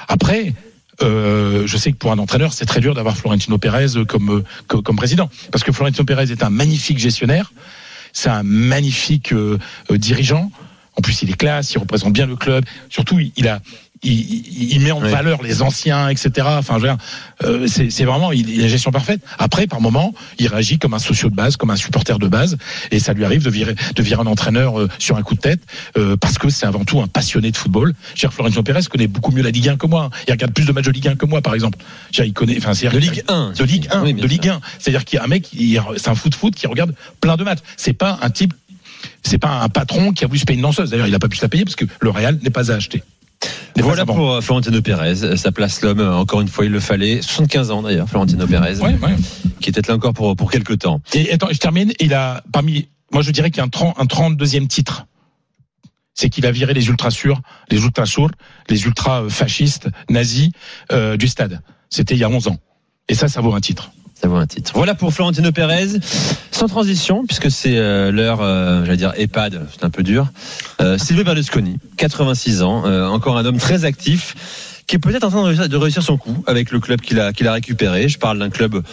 Après. 0.07 0.53
euh, 1.01 1.65
je 1.65 1.77
sais 1.77 1.93
que 1.93 1.97
pour 1.97 2.11
un 2.11 2.19
entraîneur, 2.19 2.51
c'est 2.51 2.65
très 2.65 2.81
dur 2.81 2.93
d'avoir 2.93 3.15
Florentino 3.15 3.57
Pérez 3.57 4.03
comme, 4.05 4.29
euh, 4.39 4.43
comme 4.67 4.83
comme 4.83 4.97
président, 4.97 5.29
parce 5.49 5.63
que 5.63 5.71
Florentino 5.71 6.03
Pérez 6.03 6.29
est 6.29 6.43
un 6.43 6.49
magnifique 6.49 6.99
gestionnaire, 6.99 7.53
c'est 8.13 8.29
un 8.29 8.43
magnifique 8.43 9.33
euh, 9.33 9.57
euh, 9.91 9.97
dirigeant. 9.97 10.51
En 10.95 11.01
plus, 11.01 11.21
il 11.21 11.29
est 11.29 11.37
classe, 11.37 11.73
il 11.73 11.77
représente 11.77 12.11
bien 12.11 12.25
le 12.25 12.35
club. 12.35 12.65
Surtout, 12.89 13.19
il 13.35 13.47
a, 13.47 13.61
il, 14.03 14.79
met 14.81 14.91
en 14.91 15.01
Oui. 15.01 15.09
valeur 15.09 15.43
les 15.43 15.61
anciens, 15.61 16.09
etc. 16.09 16.31
Enfin, 16.57 16.75
je 16.75 16.81
veux 16.83 16.87
dire, 16.87 16.97
euh, 17.43 17.67
c'est 17.67 18.05
vraiment 18.05 18.31
il, 18.31 18.61
la 18.61 18.67
gestion 18.67 18.91
parfaite. 18.91 19.21
Après, 19.37 19.67
par 19.67 19.81
moment, 19.81 20.13
il 20.37 20.47
réagit 20.47 20.79
comme 20.79 20.93
un 20.93 20.99
socio 20.99 21.29
de 21.29 21.35
base, 21.35 21.57
comme 21.57 21.69
un 21.69 21.75
supporter 21.75 22.17
de 22.19 22.27
base, 22.27 22.57
et 22.91 22.99
ça 22.99 23.13
lui 23.13 23.25
arrive 23.25 23.43
de 23.43 23.49
virer, 23.49 23.75
de 23.95 24.03
virer 24.03 24.21
un 24.21 24.27
entraîneur 24.27 24.79
euh, 24.79 24.87
sur 24.99 25.17
un 25.17 25.21
coup 25.21 25.35
de 25.35 25.41
tête, 25.41 25.61
euh, 25.97 26.15
parce 26.15 26.37
que 26.37 26.49
c'est 26.49 26.65
avant 26.65 26.85
tout 26.85 27.01
un 27.01 27.07
passionné 27.07 27.51
de 27.51 27.57
football. 27.57 27.93
Cher 28.15 28.33
Florentino 28.33 28.63
Pérez 28.63 28.81
connaît 28.89 29.07
beaucoup 29.07 29.31
mieux 29.31 29.43
la 29.43 29.51
Ligue 29.51 29.69
1 29.69 29.77
que 29.77 29.87
moi. 29.87 30.09
Il 30.27 30.31
regarde 30.31 30.53
plus 30.53 30.65
de 30.65 30.71
matchs 30.71 30.85
de 30.85 30.91
Ligue 30.91 31.07
1 31.09 31.15
que 31.15 31.25
moi, 31.25 31.41
par 31.41 31.53
exemple. 31.53 31.77
Dire, 32.13 32.25
Il 32.25 32.33
connaît, 32.33 32.57
enfin, 32.57 32.73
c'est 32.73 32.89
De 32.89 32.97
Ligue 32.97 33.23
1. 33.27 33.53
de 33.57 33.63
Ligue 33.63 33.87
1, 33.91 34.03
Oui, 34.03 34.13
bien 34.13 34.23
de. 34.23 34.29
Ligue 34.29 34.47
1. 34.49 34.61
C'est-à-dire 34.79 35.03
qu'il 35.05 35.17
y 35.17 35.19
a 35.19 35.25
un 35.25 35.27
mec, 35.27 35.49
c'est 35.97 36.09
un 36.09 36.15
foot 36.15 36.35
foot 36.35 36.55
qui 36.55 36.67
regarde 36.67 36.93
plein 37.19 37.35
de 37.35 37.43
matchs. 37.43 37.59
C'est 37.77 37.93
pas 37.93 38.17
un 38.21 38.29
type, 38.29 38.53
c'est 39.23 39.37
pas 39.37 39.61
un 39.61 39.69
patron 39.69 40.13
qui 40.13 40.23
a 40.23 40.27
voulu 40.27 40.39
se 40.39 40.45
payer 40.45 40.57
une 40.57 40.63
danseuse. 40.63 40.89
D'ailleurs, 40.89 41.07
il 41.07 41.15
a 41.15 41.19
pas 41.19 41.27
pu 41.27 41.37
se 41.37 41.41
la 41.41 41.49
payer 41.49 41.65
parce 41.65 41.75
que 41.75 41.85
le 41.99 42.09
Real 42.09 42.39
n'est 42.41 42.49
pas 42.49 42.71
à 42.71 42.75
acheter. 42.75 43.03
Voilà 43.77 44.05
pour 44.05 44.33
euh, 44.33 44.41
Florentino 44.41 44.81
Pérez. 44.81 45.37
Ça 45.37 45.51
place 45.51 45.81
l'homme, 45.81 45.99
euh, 45.99 46.15
encore 46.15 46.41
une 46.41 46.47
fois, 46.47 46.65
il 46.65 46.71
le 46.71 46.79
fallait. 46.79 47.21
75 47.21 47.71
ans 47.71 47.81
d'ailleurs, 47.81 48.09
Florentino 48.09 48.45
Pérez, 48.47 48.79
Ouais, 48.79 48.97
ouais. 48.99 49.15
qui 49.61 49.69
était 49.69 49.81
là 49.87 49.95
encore 49.95 50.13
pour, 50.13 50.35
pour 50.35 50.51
quelques 50.51 50.79
temps. 50.79 51.01
Et 51.13 51.31
attends, 51.31 51.47
je 51.51 51.57
termine. 51.57 51.93
Il 51.99 52.13
a 52.13 52.43
parmi, 52.51 52.89
moi 53.11 53.21
je 53.21 53.31
dirais 53.31 53.51
qu'il 53.51 53.57
y 53.59 53.61
a 53.61 53.65
un, 53.65 53.69
30 53.69 53.95
un 53.97 54.05
32e 54.05 54.67
titre. 54.67 55.05
C'est 56.13 56.29
qu'il 56.29 56.45
a 56.45 56.51
viré 56.51 56.73
les 56.73 56.87
ultras 56.87 57.11
sûrs, 57.11 57.41
les 57.69 57.81
ultras 57.81 58.05
sourds, 58.05 58.31
les 58.69 58.83
ultras 58.83 59.23
euh, 59.23 59.29
fascistes, 59.29 59.87
nazis 60.09 60.49
euh, 60.91 61.15
du 61.15 61.27
stade. 61.29 61.61
C'était 61.89 62.15
il 62.15 62.19
y 62.19 62.23
a 62.25 62.29
11 62.29 62.49
ans. 62.49 62.57
Et 63.07 63.15
ça, 63.15 63.27
ça 63.29 63.39
vaut 63.41 63.53
un 63.55 63.61
titre. 63.61 63.91
Ça 64.21 64.27
vaut 64.27 64.35
un 64.35 64.47
titre. 64.47 64.71
Voilà 64.75 64.95
pour 64.95 65.13
Florentino 65.13 65.51
Pérez. 65.51 65.87
Sans 66.51 66.67
transition, 66.67 67.25
puisque 67.25 67.49
c'est 67.49 67.77
euh, 67.77 68.11
l'heure, 68.11 68.39
euh, 68.41 68.83
j'allais 68.83 68.97
dire 68.97 69.13
EHPAD, 69.15 69.65
c'est 69.71 69.85
un 69.85 69.89
peu 69.89 70.03
dur. 70.03 70.27
Euh, 70.81 70.97
Silvio 70.97 71.23
Berlusconi, 71.23 71.77
86 71.95 72.61
ans, 72.63 72.83
euh, 72.85 73.07
encore 73.07 73.37
un 73.37 73.45
homme 73.45 73.57
très 73.59 73.85
actif, 73.85 74.83
qui 74.87 74.97
est 74.97 74.99
peut-être 74.99 75.23
en 75.23 75.29
train 75.29 75.41
de 75.43 75.47
réussir, 75.47 75.69
de 75.69 75.77
réussir 75.77 76.03
son 76.03 76.17
coup 76.17 76.43
avec 76.47 76.71
le 76.71 76.81
club 76.81 76.99
qu'il 76.99 77.17
a, 77.19 77.31
qu'il 77.31 77.47
a 77.47 77.53
récupéré. 77.53 78.09
Je 78.09 78.17
parle 78.19 78.39
d'un 78.39 78.49
club 78.49 78.83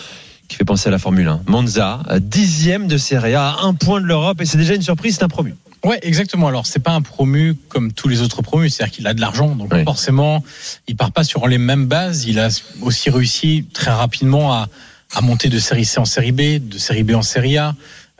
qui 0.46 0.56
fait 0.56 0.64
penser 0.64 0.88
à 0.88 0.92
la 0.92 0.98
Formule 0.98 1.26
1. 1.26 1.40
Monza, 1.48 2.02
dixième 2.20 2.86
de 2.86 2.96
Serie 2.98 3.34
A, 3.34 3.48
à 3.48 3.62
un 3.64 3.74
point 3.74 4.00
de 4.00 4.06
l'Europe, 4.06 4.40
et 4.40 4.44
c'est 4.44 4.58
déjà 4.58 4.74
une 4.74 4.82
surprise, 4.82 5.16
c'est 5.16 5.24
un 5.24 5.28
promu. 5.28 5.56
Ouais, 5.84 5.98
exactement. 6.02 6.46
Alors, 6.46 6.66
c'est 6.66 6.78
pas 6.80 6.92
un 6.92 7.02
promu 7.02 7.56
comme 7.68 7.92
tous 7.92 8.06
les 8.06 8.22
autres 8.22 8.42
promus, 8.42 8.70
c'est-à-dire 8.70 8.94
qu'il 8.94 9.06
a 9.08 9.14
de 9.14 9.20
l'argent, 9.20 9.56
donc 9.56 9.72
Oui. 9.72 9.82
forcément, 9.82 10.44
il 10.86 10.94
part 10.94 11.10
pas 11.10 11.24
sur 11.24 11.48
les 11.48 11.58
mêmes 11.58 11.86
bases. 11.86 12.26
Il 12.26 12.38
a 12.38 12.48
aussi 12.82 13.10
réussi 13.10 13.66
très 13.72 13.90
rapidement 13.90 14.52
à, 14.52 14.68
à 15.14 15.20
monter 15.20 15.48
de 15.48 15.58
série 15.58 15.84
C 15.84 15.98
en 15.98 16.04
série 16.04 16.32
B, 16.32 16.58
de 16.58 16.78
série 16.78 17.02
B 17.02 17.12
en 17.14 17.22
série 17.22 17.58
A. 17.58 17.74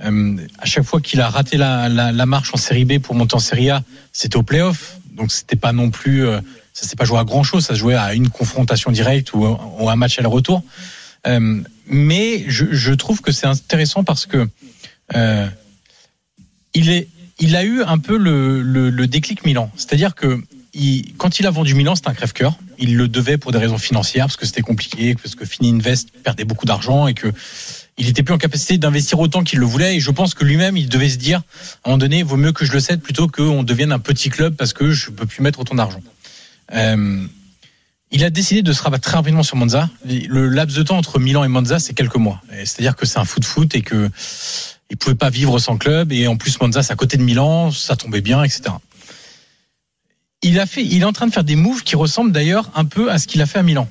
Euh, 0.05 0.37
à 0.59 0.67
chaque 0.67 0.85
fois 0.85 1.01
qu'il 1.01 1.21
a 1.21 1.29
raté 1.29 1.57
la, 1.57 1.89
la, 1.89 2.13
la 2.13 2.27
marche 2.27 2.51
en 2.53 2.59
série 2.59 2.85
B 2.85 2.99
pour 2.99 3.15
monter 3.15 3.35
en 3.35 3.41
série 3.41 3.71
A, 3.71 3.83
c'était 4.13 4.37
au 4.37 4.43
playoff, 4.43 4.99
donc 5.13 5.33
c'était 5.33 5.57
pas 5.57 5.73
non 5.73 5.91
plus, 5.91 6.27
euh, 6.27 6.41
ça 6.75 6.87
s'est 6.87 6.97
pas 6.97 7.07
joué 7.07 7.19
à 7.19 7.25
grand 7.25 7.43
chose, 7.43 7.65
ça 7.65 7.75
se 7.75 7.79
jouait 7.79 7.95
à 7.95 8.15
une 8.15 8.29
confrontation 8.29 8.91
directe 8.93 9.33
ou, 9.33 9.45
ou 9.47 9.89
un 9.89 9.97
match 9.97 10.19
aller-retour. 10.19 10.63
Euh, 11.27 11.63
mais 11.89 12.45
je, 12.47 12.67
je 12.71 12.93
trouve 12.93 13.21
que 13.23 13.33
c'est 13.33 13.47
intéressant 13.47 14.05
parce 14.05 14.27
que 14.27 14.47
euh, 15.15 15.49
il 16.75 16.91
est, 16.91 17.09
il 17.39 17.57
a 17.57 17.65
eu 17.65 17.83
un 17.83 17.99
peu 17.99 18.17
le, 18.19 18.63
le, 18.63 18.91
le 18.91 19.07
déclic 19.07 19.45
Milan. 19.45 19.71
C'est-à-dire 19.77 20.15
que 20.15 20.41
il, 20.75 21.15
quand 21.17 21.39
il 21.39 21.47
a 21.47 21.51
vendu 21.51 21.75
Milan, 21.75 21.97
c'était 21.97 22.11
un 22.11 22.15
crève-cœur. 22.15 22.59
Il 22.79 22.97
le 22.97 23.09
devait 23.09 23.39
pour 23.39 23.53
des 23.53 23.59
raisons 23.59 23.79
financières, 23.79 24.27
parce 24.27 24.37
que 24.37 24.47
c'était 24.47 24.63
compliqué, 24.63 25.15
parce 25.15 25.35
que 25.35 25.45
Fini 25.45 25.71
Invest 25.71 26.11
perdait 26.23 26.45
beaucoup 26.45 26.67
d'argent 26.67 27.07
et 27.07 27.15
que 27.15 27.33
il 27.99 28.09
était 28.09 28.23
plus 28.23 28.35
en 28.35 28.39
capacité 28.39 28.77
d'investir 28.77 29.19
autant 29.21 29.43
qu'il 29.43 29.59
le 29.59 29.67
voulait. 29.67 29.97
Et 29.97 30.01
je 30.01 30.11
pense 30.11 30.35
que 30.35 30.45
lui-même, 30.45 30.77
il 30.77 30.89
devait 30.89 31.09
se 31.09 31.17
dire, 31.17 31.39
à 31.39 31.89
un 31.89 31.91
moment 31.91 31.99
donné, 31.99 32.19
il 32.19 32.25
vaut 32.25 32.37
mieux 32.37 32.53
que 32.53 32.65
je 32.67 32.73
le 32.73 32.81
cède 32.81 33.01
plutôt 33.01 33.27
qu'on 33.27 33.63
devienne 33.63 33.93
un 33.93 33.99
petit 33.99 34.29
club 34.29 34.55
parce 34.55 34.73
que 34.73 34.91
je 34.91 35.11
peux 35.11 35.27
plus 35.27 35.43
mettre 35.43 35.61
autant 35.61 35.75
d'argent. 35.75 36.03
Euh, 36.75 37.27
il 38.11 38.25
a 38.25 38.31
décidé 38.31 38.63
de 38.63 38.73
se 38.73 38.83
rabattre 38.83 39.05
très 39.09 39.17
rapidement 39.17 39.43
sur 39.43 39.57
Monza. 39.57 39.91
Le 40.05 40.49
laps 40.49 40.77
de 40.77 40.83
temps 40.83 40.97
entre 40.97 41.19
Milan 41.19 41.43
et 41.45 41.49
Monza, 41.49 41.79
c'est 41.79 41.95
quelques 41.95 42.17
mois. 42.17 42.41
C'est-à-dire 42.51 42.97
que 42.97 43.07
c'est 43.07 43.19
un 43.19 43.25
foot-foot 43.25 43.75
et 43.75 43.83
que 43.83 44.11
il 44.91 44.97
pouvait 44.97 45.17
pas 45.17 45.31
vivre 45.31 45.59
sans 45.59 45.77
club. 45.77 46.13
Et 46.13 46.29
en 46.29 46.37
plus, 46.37 46.61
Monza, 46.61 46.83
c'est 46.83 46.93
à 46.93 46.97
côté 46.97 47.17
de 47.17 47.23
Milan, 47.23 47.73
ça 47.73 47.97
tombait 47.97 48.21
bien, 48.21 48.45
etc. 48.45 48.63
Il 50.43 50.61
a 50.61 50.67
fait, 50.67 50.85
il 50.85 51.03
est 51.03 51.05
en 51.05 51.13
train 51.13 51.27
de 51.27 51.33
faire 51.33 51.45
des 51.45 51.57
moves 51.57 51.83
qui 51.83 51.97
ressemblent 51.97 52.33
d'ailleurs 52.33 52.71
un 52.75 52.85
peu 52.85 53.11
à 53.11 53.19
ce 53.19 53.27
qu'il 53.27 53.41
a 53.43 53.47
fait 53.47 53.59
à 53.59 53.63
Milan. 53.63 53.89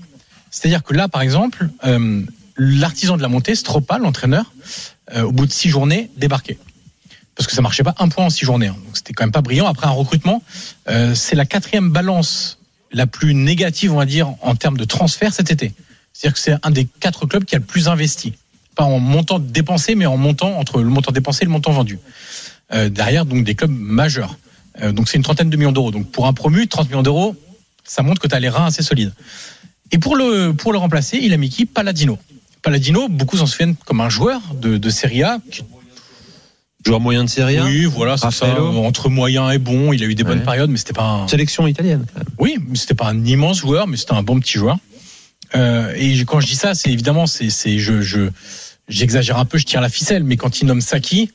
C'est-à-dire 0.52 0.84
que 0.84 0.94
là, 0.94 1.08
par 1.08 1.22
exemple, 1.22 1.70
euh, 1.86 2.22
l'artisan 2.56 3.18
de 3.18 3.22
la 3.22 3.28
montée, 3.28 3.56
Stropa, 3.56 3.98
l'entraîneur, 3.98 4.54
euh, 5.14 5.24
au 5.24 5.32
bout 5.32 5.46
de 5.48 5.52
six 5.52 5.70
journées, 5.70 6.10
débarquait. 6.18 6.58
Parce 7.36 7.48
que 7.48 7.54
ça 7.54 7.62
marchait 7.62 7.84
pas 7.84 7.96
un 7.98 8.08
point 8.08 8.26
en 8.26 8.30
six 8.30 8.46
journées. 8.46 8.68
hein. 8.68 8.78
Donc 8.86 8.96
c'était 8.96 9.12
quand 9.12 9.24
même 9.26 9.32
pas 9.32 9.42
brillant. 9.42 9.68
Après 9.68 9.88
un 9.88 9.92
recrutement, 9.92 10.42
euh, 10.88 11.14
c'est 11.16 11.36
la 11.36 11.46
quatrième 11.46 11.90
balance 11.90 12.60
la 12.92 13.08
plus 13.08 13.34
négative, 13.34 13.92
on 13.92 13.98
va 13.98 14.06
dire, 14.06 14.34
en 14.42 14.56
termes 14.56 14.78
de 14.78 14.86
transfert 14.86 15.34
cet 15.34 15.52
été. 15.52 15.74
C'est-à-dire 16.14 16.34
que 16.36 16.40
c'est 16.40 16.56
un 16.64 16.72
des 16.72 16.86
quatre 16.86 17.26
clubs 17.26 17.44
qui 17.44 17.56
a 17.56 17.60
le 17.60 17.66
plus 17.66 17.90
investi. 17.90 18.34
Pas 18.76 18.86
en 18.86 19.00
montant 19.00 19.40
dépensé, 19.40 19.96
mais 19.96 20.06
en 20.06 20.16
montant 20.16 20.58
entre 20.58 20.82
le 20.82 20.90
montant 20.90 21.12
dépensé 21.12 21.40
et 21.42 21.46
le 21.46 21.52
montant 21.52 21.72
vendu. 21.72 22.00
Derrière, 22.72 23.26
donc, 23.26 23.44
des 23.44 23.56
clubs 23.56 23.72
majeurs. 23.72 24.38
Euh, 24.82 24.92
donc, 24.92 25.10
c'est 25.10 25.18
une 25.18 25.24
trentaine 25.24 25.50
de 25.50 25.58
millions 25.58 25.72
d'euros. 25.72 25.92
Donc, 25.92 26.10
pour 26.12 26.28
un 26.28 26.34
promu, 26.34 26.68
30 26.68 26.90
millions 26.90 27.04
d'euros, 27.04 27.36
ça 27.84 28.04
montre 28.04 28.22
que 28.22 28.28
tu 28.28 28.36
as 28.36 28.40
les 28.40 28.50
reins 28.50 28.66
assez 28.66 28.84
solides. 28.84 29.14
Et 29.92 29.98
pour 29.98 30.16
le, 30.16 30.52
pour 30.52 30.74
le 30.74 30.80
remplacer, 30.80 31.20
il 31.22 31.34
a 31.34 31.38
mis 31.38 31.50
qui? 31.50 31.66
Palladino. 31.66 32.18
Palladino, 32.62 33.08
beaucoup 33.08 33.38
s'en 33.38 33.46
souviennent 33.46 33.76
comme 33.76 34.02
un 34.02 34.10
joueur 34.10 34.42
de, 34.60 34.78
de 34.78 34.90
Serie 34.90 35.24
A, 35.24 35.40
qui 35.52 35.62
Joueur 36.86 37.00
moyen 37.00 37.24
de 37.24 37.30
Serie 37.30 37.58
A? 37.58 37.66
oui, 37.66 37.86
voilà, 37.86 38.16
c'est 38.16 38.30
ça. 38.30 38.62
Entre 38.62 39.10
moyen 39.10 39.50
et 39.50 39.58
bon, 39.58 39.92
il 39.92 40.04
a 40.04 40.06
eu 40.06 40.14
des 40.14 40.24
bonnes 40.24 40.44
périodes, 40.44 40.70
mais 40.70 40.78
c'était 40.78 40.94
pas 40.94 41.04
un. 41.04 41.28
Sélection 41.28 41.66
italienne. 41.66 42.06
quand 42.14 42.20
même. 42.20 42.28
Oui, 42.38 42.58
mais 42.68 42.78
c'était 42.78 42.94
pas 42.94 43.08
un 43.08 43.26
immense 43.26 43.58
joueur, 43.60 43.88
mais 43.88 43.98
c'était 43.98 44.14
un 44.14 44.22
bon 44.22 44.40
petit 44.40 44.60
joueur. 44.60 44.78
Euh, 45.56 45.94
et 45.96 46.24
quand 46.26 46.40
je 46.40 46.48
dis 46.48 46.56
ça, 46.56 46.76
c'est 46.76 46.92
évidemment, 46.92 47.26
c'est, 47.26 47.50
c'est, 47.50 47.80
je, 47.80 48.02
je, 48.02 48.30
j'exagère 48.88 49.40
un 49.40 49.46
peu, 49.46 49.58
je 49.58 49.66
tire 49.66 49.82
la 49.82 49.90
ficelle, 49.90 50.24
mais 50.24 50.38
quand 50.38 50.62
il 50.62 50.66
nomme 50.66 50.82
Saki, 50.82 51.32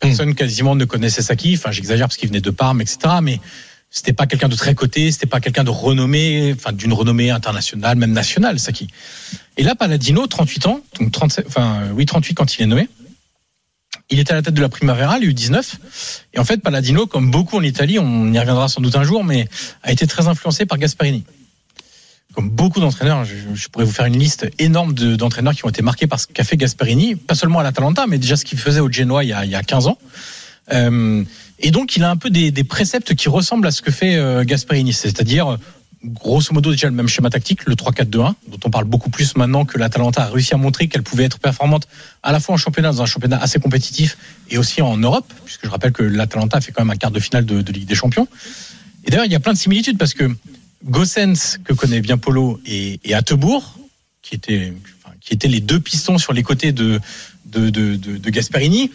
personne 0.00 0.34
quasiment 0.34 0.74
ne 0.74 0.84
connaissait 0.84 1.22
Saki. 1.22 1.54
Enfin, 1.56 1.70
j'exagère 1.70 2.08
parce 2.08 2.16
qu'il 2.16 2.28
venait 2.28 2.40
de 2.40 2.50
Parme, 2.50 2.80
etc. 2.80 2.98
Mais 3.22 3.38
c'était 3.90 4.12
pas 4.12 4.26
quelqu'un 4.26 4.48
de 4.48 4.56
très 4.56 4.74
coté, 4.74 5.10
c'était 5.10 5.26
pas 5.26 5.40
quelqu'un 5.40 5.64
de 5.64 5.70
renommé, 5.70 6.54
enfin, 6.56 6.72
d'une 6.72 6.92
renommée 6.92 7.30
internationale, 7.30 7.96
même 7.96 8.12
nationale, 8.12 8.58
Saki. 8.58 8.88
Et 9.56 9.62
là, 9.62 9.74
Palladino, 9.74 10.26
38 10.26 10.66
ans, 10.66 10.80
donc 10.98 11.12
37, 11.12 11.46
enfin, 11.46 11.82
oui, 11.94 12.06
38 12.06 12.34
quand 12.34 12.56
il 12.56 12.62
est 12.62 12.66
nommé. 12.66 12.88
Il 14.08 14.18
était 14.18 14.32
à 14.32 14.36
la 14.36 14.42
tête 14.42 14.54
de 14.54 14.60
la 14.60 14.68
Primavera, 14.68 15.18
les 15.18 15.32
U19. 15.32 15.74
Et 16.34 16.38
en 16.40 16.44
fait, 16.44 16.58
Palladino, 16.58 17.06
comme 17.06 17.30
beaucoup 17.30 17.56
en 17.56 17.62
Italie, 17.62 17.98
on 17.98 18.32
y 18.32 18.38
reviendra 18.38 18.68
sans 18.68 18.80
doute 18.80 18.96
un 18.96 19.04
jour, 19.04 19.22
mais 19.22 19.48
a 19.82 19.92
été 19.92 20.06
très 20.06 20.26
influencé 20.26 20.66
par 20.66 20.78
Gasparini. 20.78 21.24
Comme 22.34 22.48
beaucoup 22.48 22.80
d'entraîneurs, 22.80 23.24
je, 23.24 23.68
pourrais 23.68 23.84
vous 23.84 23.92
faire 23.92 24.06
une 24.06 24.18
liste 24.18 24.48
énorme 24.58 24.94
de- 24.94 25.16
d'entraîneurs 25.16 25.54
qui 25.54 25.64
ont 25.64 25.68
été 25.68 25.82
marqués 25.82 26.06
par 26.06 26.20
ce 26.20 26.26
qu'a 26.28 26.44
fait 26.44 26.56
Gasparini, 26.56 27.16
pas 27.16 27.34
seulement 27.34 27.58
à 27.58 27.62
l'Atalanta, 27.64 28.06
mais 28.06 28.18
déjà 28.18 28.36
ce 28.36 28.44
qu'il 28.44 28.58
faisait 28.58 28.80
au 28.80 28.90
Genoa 28.90 29.24
il 29.24 29.28
y 29.28 29.32
a, 29.32 29.44
il 29.44 29.50
y 29.50 29.56
a 29.56 29.62
15 29.62 29.88
ans. 29.88 29.98
Euh, 30.72 31.24
et 31.58 31.70
donc, 31.72 31.96
il 31.96 32.04
a 32.04 32.10
un 32.10 32.16
peu 32.16 32.30
des, 32.30 32.52
préceptes 32.64 33.14
qui 33.14 33.28
ressemblent 33.28 33.66
à 33.66 33.72
ce 33.72 33.82
que 33.82 33.90
fait 33.90 34.14
euh, 34.14 34.44
Gasparini, 34.44 34.92
c'est-à-dire, 34.92 35.58
grosso 36.04 36.54
modo, 36.54 36.70
déjà 36.70 36.86
le 36.86 36.94
même 36.94 37.08
schéma 37.08 37.30
tactique, 37.30 37.66
le 37.66 37.74
3-4-2-1, 37.74 38.06
dont 38.48 38.60
on 38.64 38.70
parle 38.70 38.84
beaucoup 38.84 39.10
plus 39.10 39.36
maintenant 39.36 39.64
que 39.64 39.76
l'Atalanta 39.76 40.22
a 40.22 40.26
réussi 40.26 40.54
à 40.54 40.56
montrer 40.56 40.88
qu'elle 40.88 41.02
pouvait 41.02 41.24
être 41.24 41.40
performante 41.40 41.88
à 42.22 42.32
la 42.32 42.38
fois 42.38 42.54
en 42.54 42.58
championnat, 42.58 42.92
dans 42.92 43.02
un 43.02 43.06
championnat 43.06 43.38
assez 43.38 43.58
compétitif, 43.58 44.16
et 44.48 44.56
aussi 44.56 44.80
en 44.80 44.96
Europe, 44.96 45.30
puisque 45.44 45.66
je 45.66 45.70
rappelle 45.70 45.92
que 45.92 46.04
l'Atalanta 46.04 46.60
fait 46.60 46.70
quand 46.70 46.82
même 46.84 46.92
un 46.92 46.96
quart 46.96 47.10
de 47.10 47.20
finale 47.20 47.44
de 47.44 47.72
Ligue 47.72 47.86
des 47.86 47.94
Champions. 47.96 48.28
Et 49.04 49.10
d'ailleurs, 49.10 49.26
il 49.26 49.32
y 49.32 49.36
a 49.36 49.40
plein 49.40 49.52
de 49.52 49.58
similitudes 49.58 49.98
parce 49.98 50.14
que 50.14 50.30
Gossens, 50.84 51.58
que 51.64 51.72
connaît 51.72 52.00
bien 52.00 52.16
Polo, 52.18 52.60
et, 52.66 53.00
et 53.04 53.14
Attebourg, 53.14 53.76
qui 54.22 54.34
étaient, 54.34 54.72
enfin, 55.04 55.14
qui 55.20 55.34
étaient 55.34 55.48
les 55.48 55.60
deux 55.60 55.80
pistons 55.80 56.18
sur 56.18 56.32
les 56.32 56.42
côtés 56.42 56.72
de, 56.72 57.00
de, 57.46 57.70
de, 57.70 57.96
de, 57.96 58.16
de 58.16 58.30
Gasperini, 58.30 58.90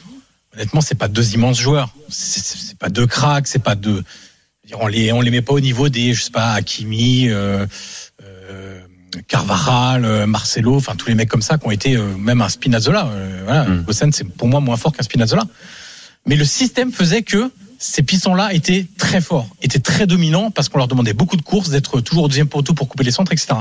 honnêtement, 0.53 0.81
c'est 0.81 0.95
pas 0.95 1.07
deux 1.07 1.33
immenses 1.33 1.59
joueurs. 1.59 1.93
C'est- 2.09 2.77
pas 2.77 2.89
deux 2.89 3.05
cracks, 3.07 3.47
c'est 3.47 3.59
pas 3.63 3.75
deux. 3.75 4.03
On 4.79 4.87
les, 4.87 5.11
on 5.11 5.21
les 5.21 5.31
met 5.31 5.41
pas 5.41 5.53
au 5.53 5.59
niveau 5.59 5.89
des, 5.89 6.13
je 6.13 6.23
sais 6.23 6.31
pas, 6.31 6.53
Hakimi, 6.53 7.29
euh, 7.29 7.65
euh, 8.23 8.79
Carvajal, 9.27 10.03
euh, 10.05 10.25
Marcelo, 10.25 10.75
enfin 10.75 10.95
tous 10.95 11.07
les 11.07 11.15
mecs 11.15 11.29
comme 11.29 11.41
ça 11.43 11.57
qui 11.57 11.67
ont 11.67 11.71
été 11.71 11.95
euh, 11.95 12.15
même 12.17 12.41
un 12.41 12.49
Spinazzola. 12.49 13.07
euh, 13.07 13.41
voilà, 13.45 13.65
Mm. 13.65 13.83
Gossens, 13.83 14.11
c'est 14.13 14.23
pour 14.27 14.47
moi 14.47 14.59
moins 14.59 14.75
fort 14.77 14.91
qu'un 14.91 15.03
Spinazzola. 15.03 15.43
Mais 16.25 16.35
le 16.35 16.45
système 16.45 16.91
faisait 16.91 17.21
que 17.21 17.51
ces 17.77 18.03
pistons-là 18.03 18.53
étaient 18.53 18.85
très 18.97 19.21
forts, 19.21 19.47
étaient 19.61 19.79
très 19.79 20.07
dominants 20.07 20.51
parce 20.51 20.69
qu'on 20.69 20.77
leur 20.77 20.87
demandait 20.87 21.13
beaucoup 21.13 21.37
de 21.37 21.41
courses, 21.41 21.69
d'être 21.69 22.01
toujours 22.01 22.25
au 22.25 22.27
deuxième 22.27 22.47
poteau 22.47 22.73
pour 22.73 22.87
couper 22.87 23.03
les 23.03 23.11
centres, 23.11 23.31
etc. 23.33 23.53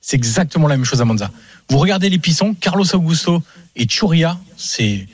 C'est 0.00 0.16
exactement 0.16 0.68
la 0.68 0.76
même 0.76 0.84
chose 0.84 1.00
à 1.00 1.04
Monza. 1.04 1.30
Vous 1.68 1.78
regardez 1.78 2.08
les 2.08 2.18
pistons, 2.18 2.54
Carlos 2.54 2.84
Augusto 2.94 3.42
et 3.76 3.86
Churia, 3.88 4.38
c'est 4.56 5.06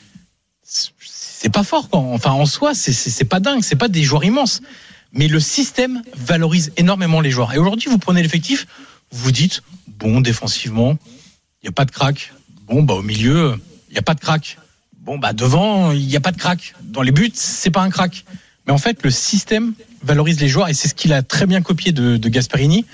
c'est 0.63 1.51
pas 1.51 1.63
fort 1.63 1.91
quoi. 1.91 2.01
Enfin 2.01 2.31
en 2.31 2.47
soi, 2.47 2.75
c'est 2.75 3.25
pas 3.25 3.41
dingue, 3.41 3.63
c'est 3.63 3.77
pas 3.77 3.89
des 3.89 4.03
joueurs 4.03 4.25
immenses. 4.25 4.61
Mais 5.13 5.29
le 5.29 5.39
système 5.41 6.03
valorise 6.17 6.73
énormément 6.77 7.21
les 7.21 7.31
joueurs. 7.31 7.53
Et 7.53 7.59
aujourd'hui, 7.59 7.89
vous 7.89 7.99
prenez 7.99 8.23
l'effectif, 8.23 8.67
vous 9.11 9.25
vous 9.25 9.33
dites 9.33 9.63
bon 9.87 10.21
défensivement, 10.21 10.99
il 11.63 11.67
y 11.67 11.69
a 11.69 11.73
pas 11.73 11.85
de 11.85 11.91
crack. 11.91 12.33
Bon 12.67 12.83
bah 12.83 12.95
au 12.95 13.03
milieu, 13.03 13.59
il 13.91 13.95
y 13.95 13.99
a 13.99 14.03
pas 14.03 14.15
de 14.15 14.21
crack. 14.21 14.59
Bon 15.05 15.19
bah 15.19 15.33
devant, 15.33 15.93
il 15.93 16.09
y 16.11 16.17
a 16.17 16.21
pas 16.21 16.33
de 16.33 16.37
crack. 16.39 16.75
Dans 16.83 17.03
les 17.03 17.13
buts, 17.13 17.31
c'est 17.35 17.71
pas 17.71 17.83
un 17.83 17.91
crack. 17.91 18.25
Mais 18.67 18.73
en 18.73 18.79
fait, 18.79 19.03
le 19.03 19.11
système 19.11 19.75
valorise 20.03 20.41
les 20.41 20.49
joueurs 20.49 20.69
et 20.69 20.75
c'est 20.75 20.89
ce 20.89 20.95
qu'il 20.95 21.13
a 21.13 21.23
très 21.23 21.47
bien 21.47 21.61
copié 21.61 21.93
de, 21.93 22.17
de 22.17 22.29
Gasperini. 22.31 22.87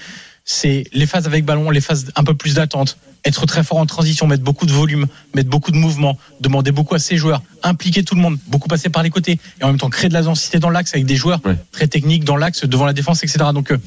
C'est 0.45 0.85
les 0.93 1.07
phases 1.07 1.27
avec 1.27 1.45
ballon, 1.45 1.71
les 1.71 1.81
phases 1.81 2.11
un 2.17 2.25
peu 2.25 2.35
plus 2.35 2.55
d'attente, 2.55 2.99
être 3.25 3.47
très 3.47 3.63
fort 3.63 3.79
en 3.79 3.87
transition, 3.87 4.27
mettre 4.27 4.43
beaucoup 4.43 4.67
de 4.67 4.73
volume, 4.73 5.07
mettre 5.35 5.49
beaucoup 5.49 5.71
de 5.71 5.77
mouvement, 5.77 6.19
demander 6.41 6.73
beaucoup 6.73 6.97
à 6.97 6.99
ses 6.99 7.17
joueurs, 7.17 7.43
impliquer 7.63 8.03
tout 8.03 8.17
le 8.17 8.21
monde, 8.23 8.39
beaucoup 8.49 8.67
passer 8.67 8.89
par 8.89 9.05
les 9.05 9.11
côtés 9.11 9.39
et 9.61 9.65
en 9.65 9.69
même 9.69 9.79
temps 9.79 9.91
créer 9.91 10.09
de 10.09 10.15
la 10.15 10.23
densité 10.23 10.59
dans 10.59 10.71
l'axe 10.71 10.93
avec 10.95 11.07
des 11.07 11.15
joueurs 11.15 11.41
Ouais. 11.45 11.57
très 11.71 11.87
techniques 11.87 12.25
dans 12.25 12.37
l'axe, 12.37 12.65
devant 12.65 12.87
la 12.87 12.95
défense, 12.95 13.23
etc. 13.23 13.39
Donc 13.55 13.71
euh, 13.71 13.79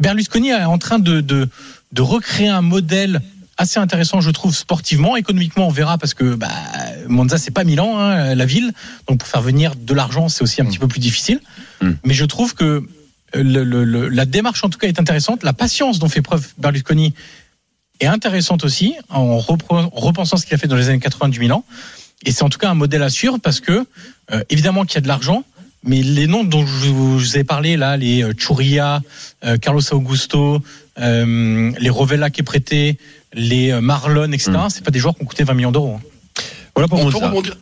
Berlusconi 0.00 0.48
est 0.48 0.64
en 0.64 0.78
train 0.78 0.98
de, 0.98 1.20
de, 1.20 1.48
de 1.92 2.02
recréer 2.02 2.48
un 2.48 2.62
modèle 2.62 3.20
assez 3.58 3.78
intéressant, 3.78 4.20
je 4.20 4.30
trouve, 4.30 4.54
sportivement. 4.54 5.16
Économiquement, 5.16 5.66
on 5.66 5.70
verra 5.70 5.98
parce 5.98 6.14
que 6.14 6.34
bah, 6.34 6.48
Monza, 7.08 7.36
c'est 7.38 7.50
pas 7.50 7.64
Milan, 7.64 7.98
hein, 7.98 8.34
la 8.34 8.46
ville. 8.46 8.72
Donc, 9.08 9.18
pour 9.18 9.28
faire 9.28 9.42
venir 9.42 9.74
de 9.76 9.92
l'argent, 9.94 10.28
c'est 10.28 10.42
aussi 10.42 10.62
un 10.62 10.64
petit 10.64 10.78
peu 10.78 10.88
plus 10.88 11.00
difficile. 11.00 11.40
Mm. 11.82 11.90
Mais 12.04 12.14
je 12.14 12.24
trouve 12.24 12.54
que 12.54 12.88
le- 13.34 13.64
le- 13.64 13.84
le- 13.84 14.08
la 14.08 14.24
démarche, 14.24 14.64
en 14.64 14.70
tout 14.70 14.78
cas, 14.78 14.86
est 14.88 14.98
intéressante. 15.00 15.42
La 15.42 15.52
patience 15.52 15.98
dont 15.98 16.08
fait 16.08 16.22
preuve 16.22 16.46
Berlusconi 16.56 17.12
est 18.00 18.06
intéressante 18.06 18.64
aussi, 18.64 18.94
en 19.10 19.38
repensant 19.38 20.36
ce 20.36 20.46
qu'il 20.46 20.54
a 20.54 20.58
fait 20.58 20.68
dans 20.68 20.76
les 20.76 20.88
années 20.88 21.00
80 21.00 21.28
du 21.28 21.40
Milan. 21.40 21.64
Et 22.24 22.32
c'est 22.32 22.42
en 22.44 22.48
tout 22.48 22.58
cas 22.58 22.70
un 22.70 22.74
modèle 22.74 23.02
à 23.02 23.10
suivre 23.10 23.38
parce 23.38 23.60
que, 23.60 23.84
euh, 24.32 24.42
évidemment, 24.50 24.84
qu'il 24.84 24.94
y 24.94 24.98
a 24.98 25.02
de 25.02 25.08
l'argent. 25.08 25.44
Mais 25.84 26.02
les 26.02 26.26
noms 26.26 26.42
dont 26.42 26.66
je 26.66 26.88
vous 26.88 27.38
ai 27.38 27.44
parlé 27.44 27.76
là, 27.76 27.96
les 27.96 28.24
euh, 28.24 28.32
Churia, 28.36 29.00
euh, 29.44 29.58
Carlos 29.58 29.80
Augusto, 29.92 30.60
euh, 30.98 31.70
les 31.78 31.88
Rovella 31.90 32.30
qui 32.30 32.40
est 32.40 32.44
prêté, 32.44 32.98
les 33.34 33.70
euh, 33.72 33.80
Marlon, 33.80 34.32
etc. 34.32 34.50
Mm. 34.52 34.66
C'est 34.70 34.84
pas 34.84 34.90
des 34.90 34.98
joueurs 34.98 35.14
qui 35.14 35.22
ont 35.22 35.26
coûté 35.26 35.44
20 35.44 35.54
millions 35.54 35.72
d'euros. 35.72 35.96
hein. 35.98 36.06
Voilà 36.76 36.86
pour 36.86 37.00
On 37.00 37.10
peut, 37.10 37.16
rebondir, 37.18 37.56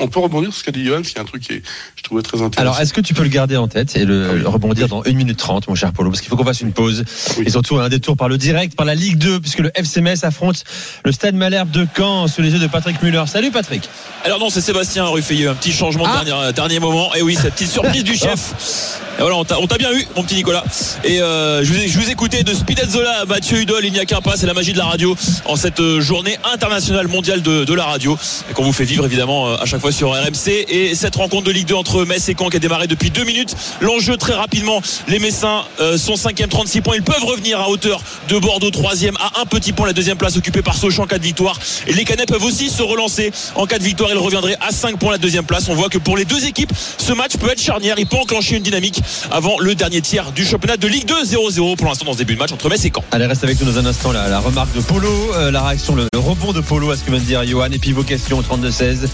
on 0.00 0.08
peut 0.08 0.18
rebondir 0.18 0.50
sur 0.52 0.58
ce 0.58 0.64
qu'a 0.64 0.72
dit 0.72 0.84
Johan, 0.84 1.02
c'est 1.04 1.20
un 1.20 1.24
truc 1.24 1.44
qui 1.44 1.52
est, 1.52 1.62
je 1.94 2.02
trouvais 2.02 2.22
très 2.22 2.38
intéressant. 2.38 2.60
Alors, 2.60 2.80
est-ce 2.80 2.92
que 2.92 3.00
tu 3.00 3.14
peux 3.14 3.22
le 3.22 3.28
garder 3.28 3.56
en 3.56 3.68
tête 3.68 3.94
et 3.94 4.04
le 4.04 4.26
Ah 4.28 4.32
oui. 4.34 4.40
le 4.40 4.48
rebondir 4.48 4.88
dans 4.88 5.00
1 5.06 5.12
minute 5.12 5.36
30, 5.38 5.68
mon 5.68 5.76
cher 5.76 5.92
Polo 5.92 6.10
Parce 6.10 6.20
qu'il 6.22 6.28
faut 6.28 6.36
qu'on 6.36 6.44
fasse 6.44 6.60
une 6.60 6.72
pause. 6.72 7.04
Oui. 7.38 7.44
Et 7.46 7.50
surtout 7.50 7.78
un 7.78 7.88
détour 7.88 8.16
par 8.16 8.28
le 8.28 8.38
direct, 8.38 8.74
par 8.74 8.84
la 8.84 8.96
Ligue 8.96 9.16
2, 9.18 9.38
puisque 9.38 9.60
le 9.60 9.70
FCMS 9.76 10.24
affronte 10.24 10.64
le 11.04 11.12
Stade 11.12 11.36
Malherbe 11.36 11.70
de 11.70 11.86
Caen 11.96 12.26
sous 12.26 12.42
les 12.42 12.50
yeux 12.50 12.58
de 12.58 12.66
Patrick 12.66 13.00
Muller. 13.00 13.22
Salut 13.28 13.52
Patrick 13.52 13.88
Alors 14.24 14.40
non, 14.40 14.50
c'est 14.50 14.60
Sébastien 14.60 15.06
eu 15.14 15.46
un 15.46 15.54
petit 15.54 15.70
changement 15.72 16.04
Ah. 16.08 16.20
de 16.20 16.24
dernier, 16.24 16.52
dernier 16.52 16.78
moment. 16.80 17.14
Et 17.14 17.22
oui, 17.22 17.36
cette 17.40 17.54
petite 17.54 17.70
surprise 17.70 18.02
du 18.02 18.16
chef. 18.16 18.98
Voilà, 19.18 19.36
on 19.36 19.44
t'a 19.44 19.78
bien 19.78 19.92
eu, 19.92 20.06
mon 20.16 20.24
petit 20.24 20.34
Nicolas. 20.34 20.64
Et 21.04 21.20
euh, 21.20 21.62
je, 21.62 21.72
vous 21.72 21.78
ai, 21.78 21.88
je 21.88 22.10
écoutais 22.10 22.42
de 22.42 22.52
Spinazzola 22.52 23.20
à 23.20 23.24
Mathieu 23.24 23.58
Hudol, 23.58 23.84
il 23.84 23.92
n'y 23.92 24.00
a 24.00 24.04
qu'un 24.04 24.20
pas, 24.20 24.36
c'est 24.36 24.46
la 24.46 24.54
magie 24.54 24.72
de 24.72 24.78
la 24.78 24.86
radio 24.86 25.16
en 25.44 25.54
cette 25.54 25.80
euh, 25.80 26.00
journée 26.00 26.36
internationale 26.52 27.06
mondiale 27.08 27.40
de, 27.42 27.64
de 27.64 27.74
la 27.74 27.84
radio 27.84 28.18
qu'on 28.54 28.64
vous 28.64 28.72
fait 28.72 28.84
vivre 28.84 29.04
évidemment 29.04 29.48
euh, 29.48 29.56
à 29.60 29.66
chaque 29.66 29.80
fois 29.80 29.92
sur 29.92 30.10
RMC. 30.10 30.66
Et 30.68 30.94
cette 30.94 31.14
rencontre 31.16 31.44
de 31.44 31.52
Ligue 31.52 31.68
2 31.68 31.74
entre 31.74 32.04
Metz 32.04 32.28
et 32.28 32.34
Caen 32.36 32.48
qui 32.48 32.56
a 32.56 32.60
démarré 32.60 32.86
depuis 32.86 33.10
deux 33.10 33.24
minutes. 33.24 33.54
L'enjeu 33.80 34.16
très 34.16 34.34
rapidement, 34.34 34.82
les 35.08 35.18
Messins 35.18 35.64
sont 35.96 36.14
5e 36.14 36.48
36 36.48 36.80
points, 36.80 36.96
ils 36.96 37.02
peuvent 37.02 37.24
revenir 37.24 37.60
à 37.60 37.68
hauteur 37.68 38.02
de 38.28 38.38
Bordeaux 38.38 38.70
3e 38.70 39.14
à 39.20 39.40
un 39.40 39.46
petit 39.46 39.72
point 39.72 39.86
la 39.86 39.92
deuxième 39.92 40.16
place 40.16 40.36
occupée 40.36 40.62
par 40.62 40.74
Sochaux 40.74 41.02
en 41.02 41.06
cas 41.06 41.18
de 41.18 41.24
victoire. 41.24 41.58
Et 41.86 41.92
les 41.92 42.04
Canets 42.04 42.28
peuvent 42.28 42.44
aussi 42.44 42.70
se 42.70 42.82
relancer 42.82 43.30
en 43.54 43.66
cas 43.66 43.78
de 43.78 43.84
victoire, 43.84 44.10
ils 44.10 44.18
reviendraient 44.18 44.56
à 44.60 44.72
5 44.72 44.98
points 44.98 45.12
la 45.12 45.18
deuxième 45.18 45.44
place. 45.44 45.68
On 45.68 45.74
voit 45.74 45.88
que 45.88 45.98
pour 45.98 46.16
les 46.16 46.24
deux 46.24 46.46
équipes, 46.46 46.72
ce 46.98 47.12
match 47.12 47.36
peut 47.36 47.50
être 47.50 47.60
charnière, 47.60 47.96
il 47.98 48.06
peut 48.06 48.16
enclencher 48.16 48.56
une 48.56 48.62
dynamique 48.62 49.01
avant 49.30 49.58
le 49.60 49.74
dernier 49.74 50.00
tiers 50.00 50.32
du 50.32 50.44
championnat 50.44 50.76
de 50.76 50.86
Ligue 50.86 51.06
2 51.06 51.24
0-0 51.24 51.76
pour 51.76 51.86
l'instant 51.86 52.04
dans 52.04 52.12
ce 52.12 52.18
début 52.18 52.34
de 52.34 52.38
match 52.38 52.52
entre 52.52 52.68
Metz 52.68 52.84
et 52.84 52.92
Caen. 52.94 53.04
Allez, 53.10 53.26
reste 53.26 53.44
avec 53.44 53.60
nous 53.60 53.70
dans 53.70 53.78
un 53.78 53.86
instant 53.86 54.12
la, 54.12 54.38
remarque 54.40 54.74
de 54.74 54.80
Polo, 54.80 55.08
euh, 55.34 55.50
la 55.50 55.62
réaction, 55.62 55.94
le, 55.94 56.06
le 56.12 56.18
rebond 56.18 56.52
de 56.52 56.60
Polo 56.60 56.90
à 56.90 56.96
ce 56.96 57.02
que 57.04 57.10
vient 57.10 57.20
de 57.20 57.24
dire 57.24 57.44
Johan, 57.46 57.70
et 57.72 57.78
puis 57.78 57.92
vos 57.92 58.02
questions 58.02 58.38
au 58.38 58.42
32-16. 58.42 59.08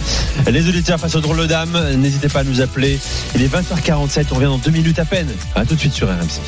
Les 0.50 0.68
auditeurs 0.68 0.98
face 0.98 1.14
au 1.14 1.20
drôle 1.20 1.38
de 1.38 1.46
dame, 1.46 1.78
n'hésitez 1.96 2.28
pas 2.28 2.40
à 2.40 2.44
nous 2.44 2.60
appeler. 2.60 2.98
Il 3.34 3.42
est 3.42 3.48
20h47, 3.48 4.26
on 4.30 4.34
revient 4.36 4.46
dans 4.46 4.58
deux 4.58 4.70
minutes 4.70 4.98
à 4.98 5.04
peine. 5.04 5.28
À 5.54 5.64
tout 5.64 5.74
de 5.74 5.80
suite 5.80 5.94
sur 5.94 6.08
RMC. 6.08 6.40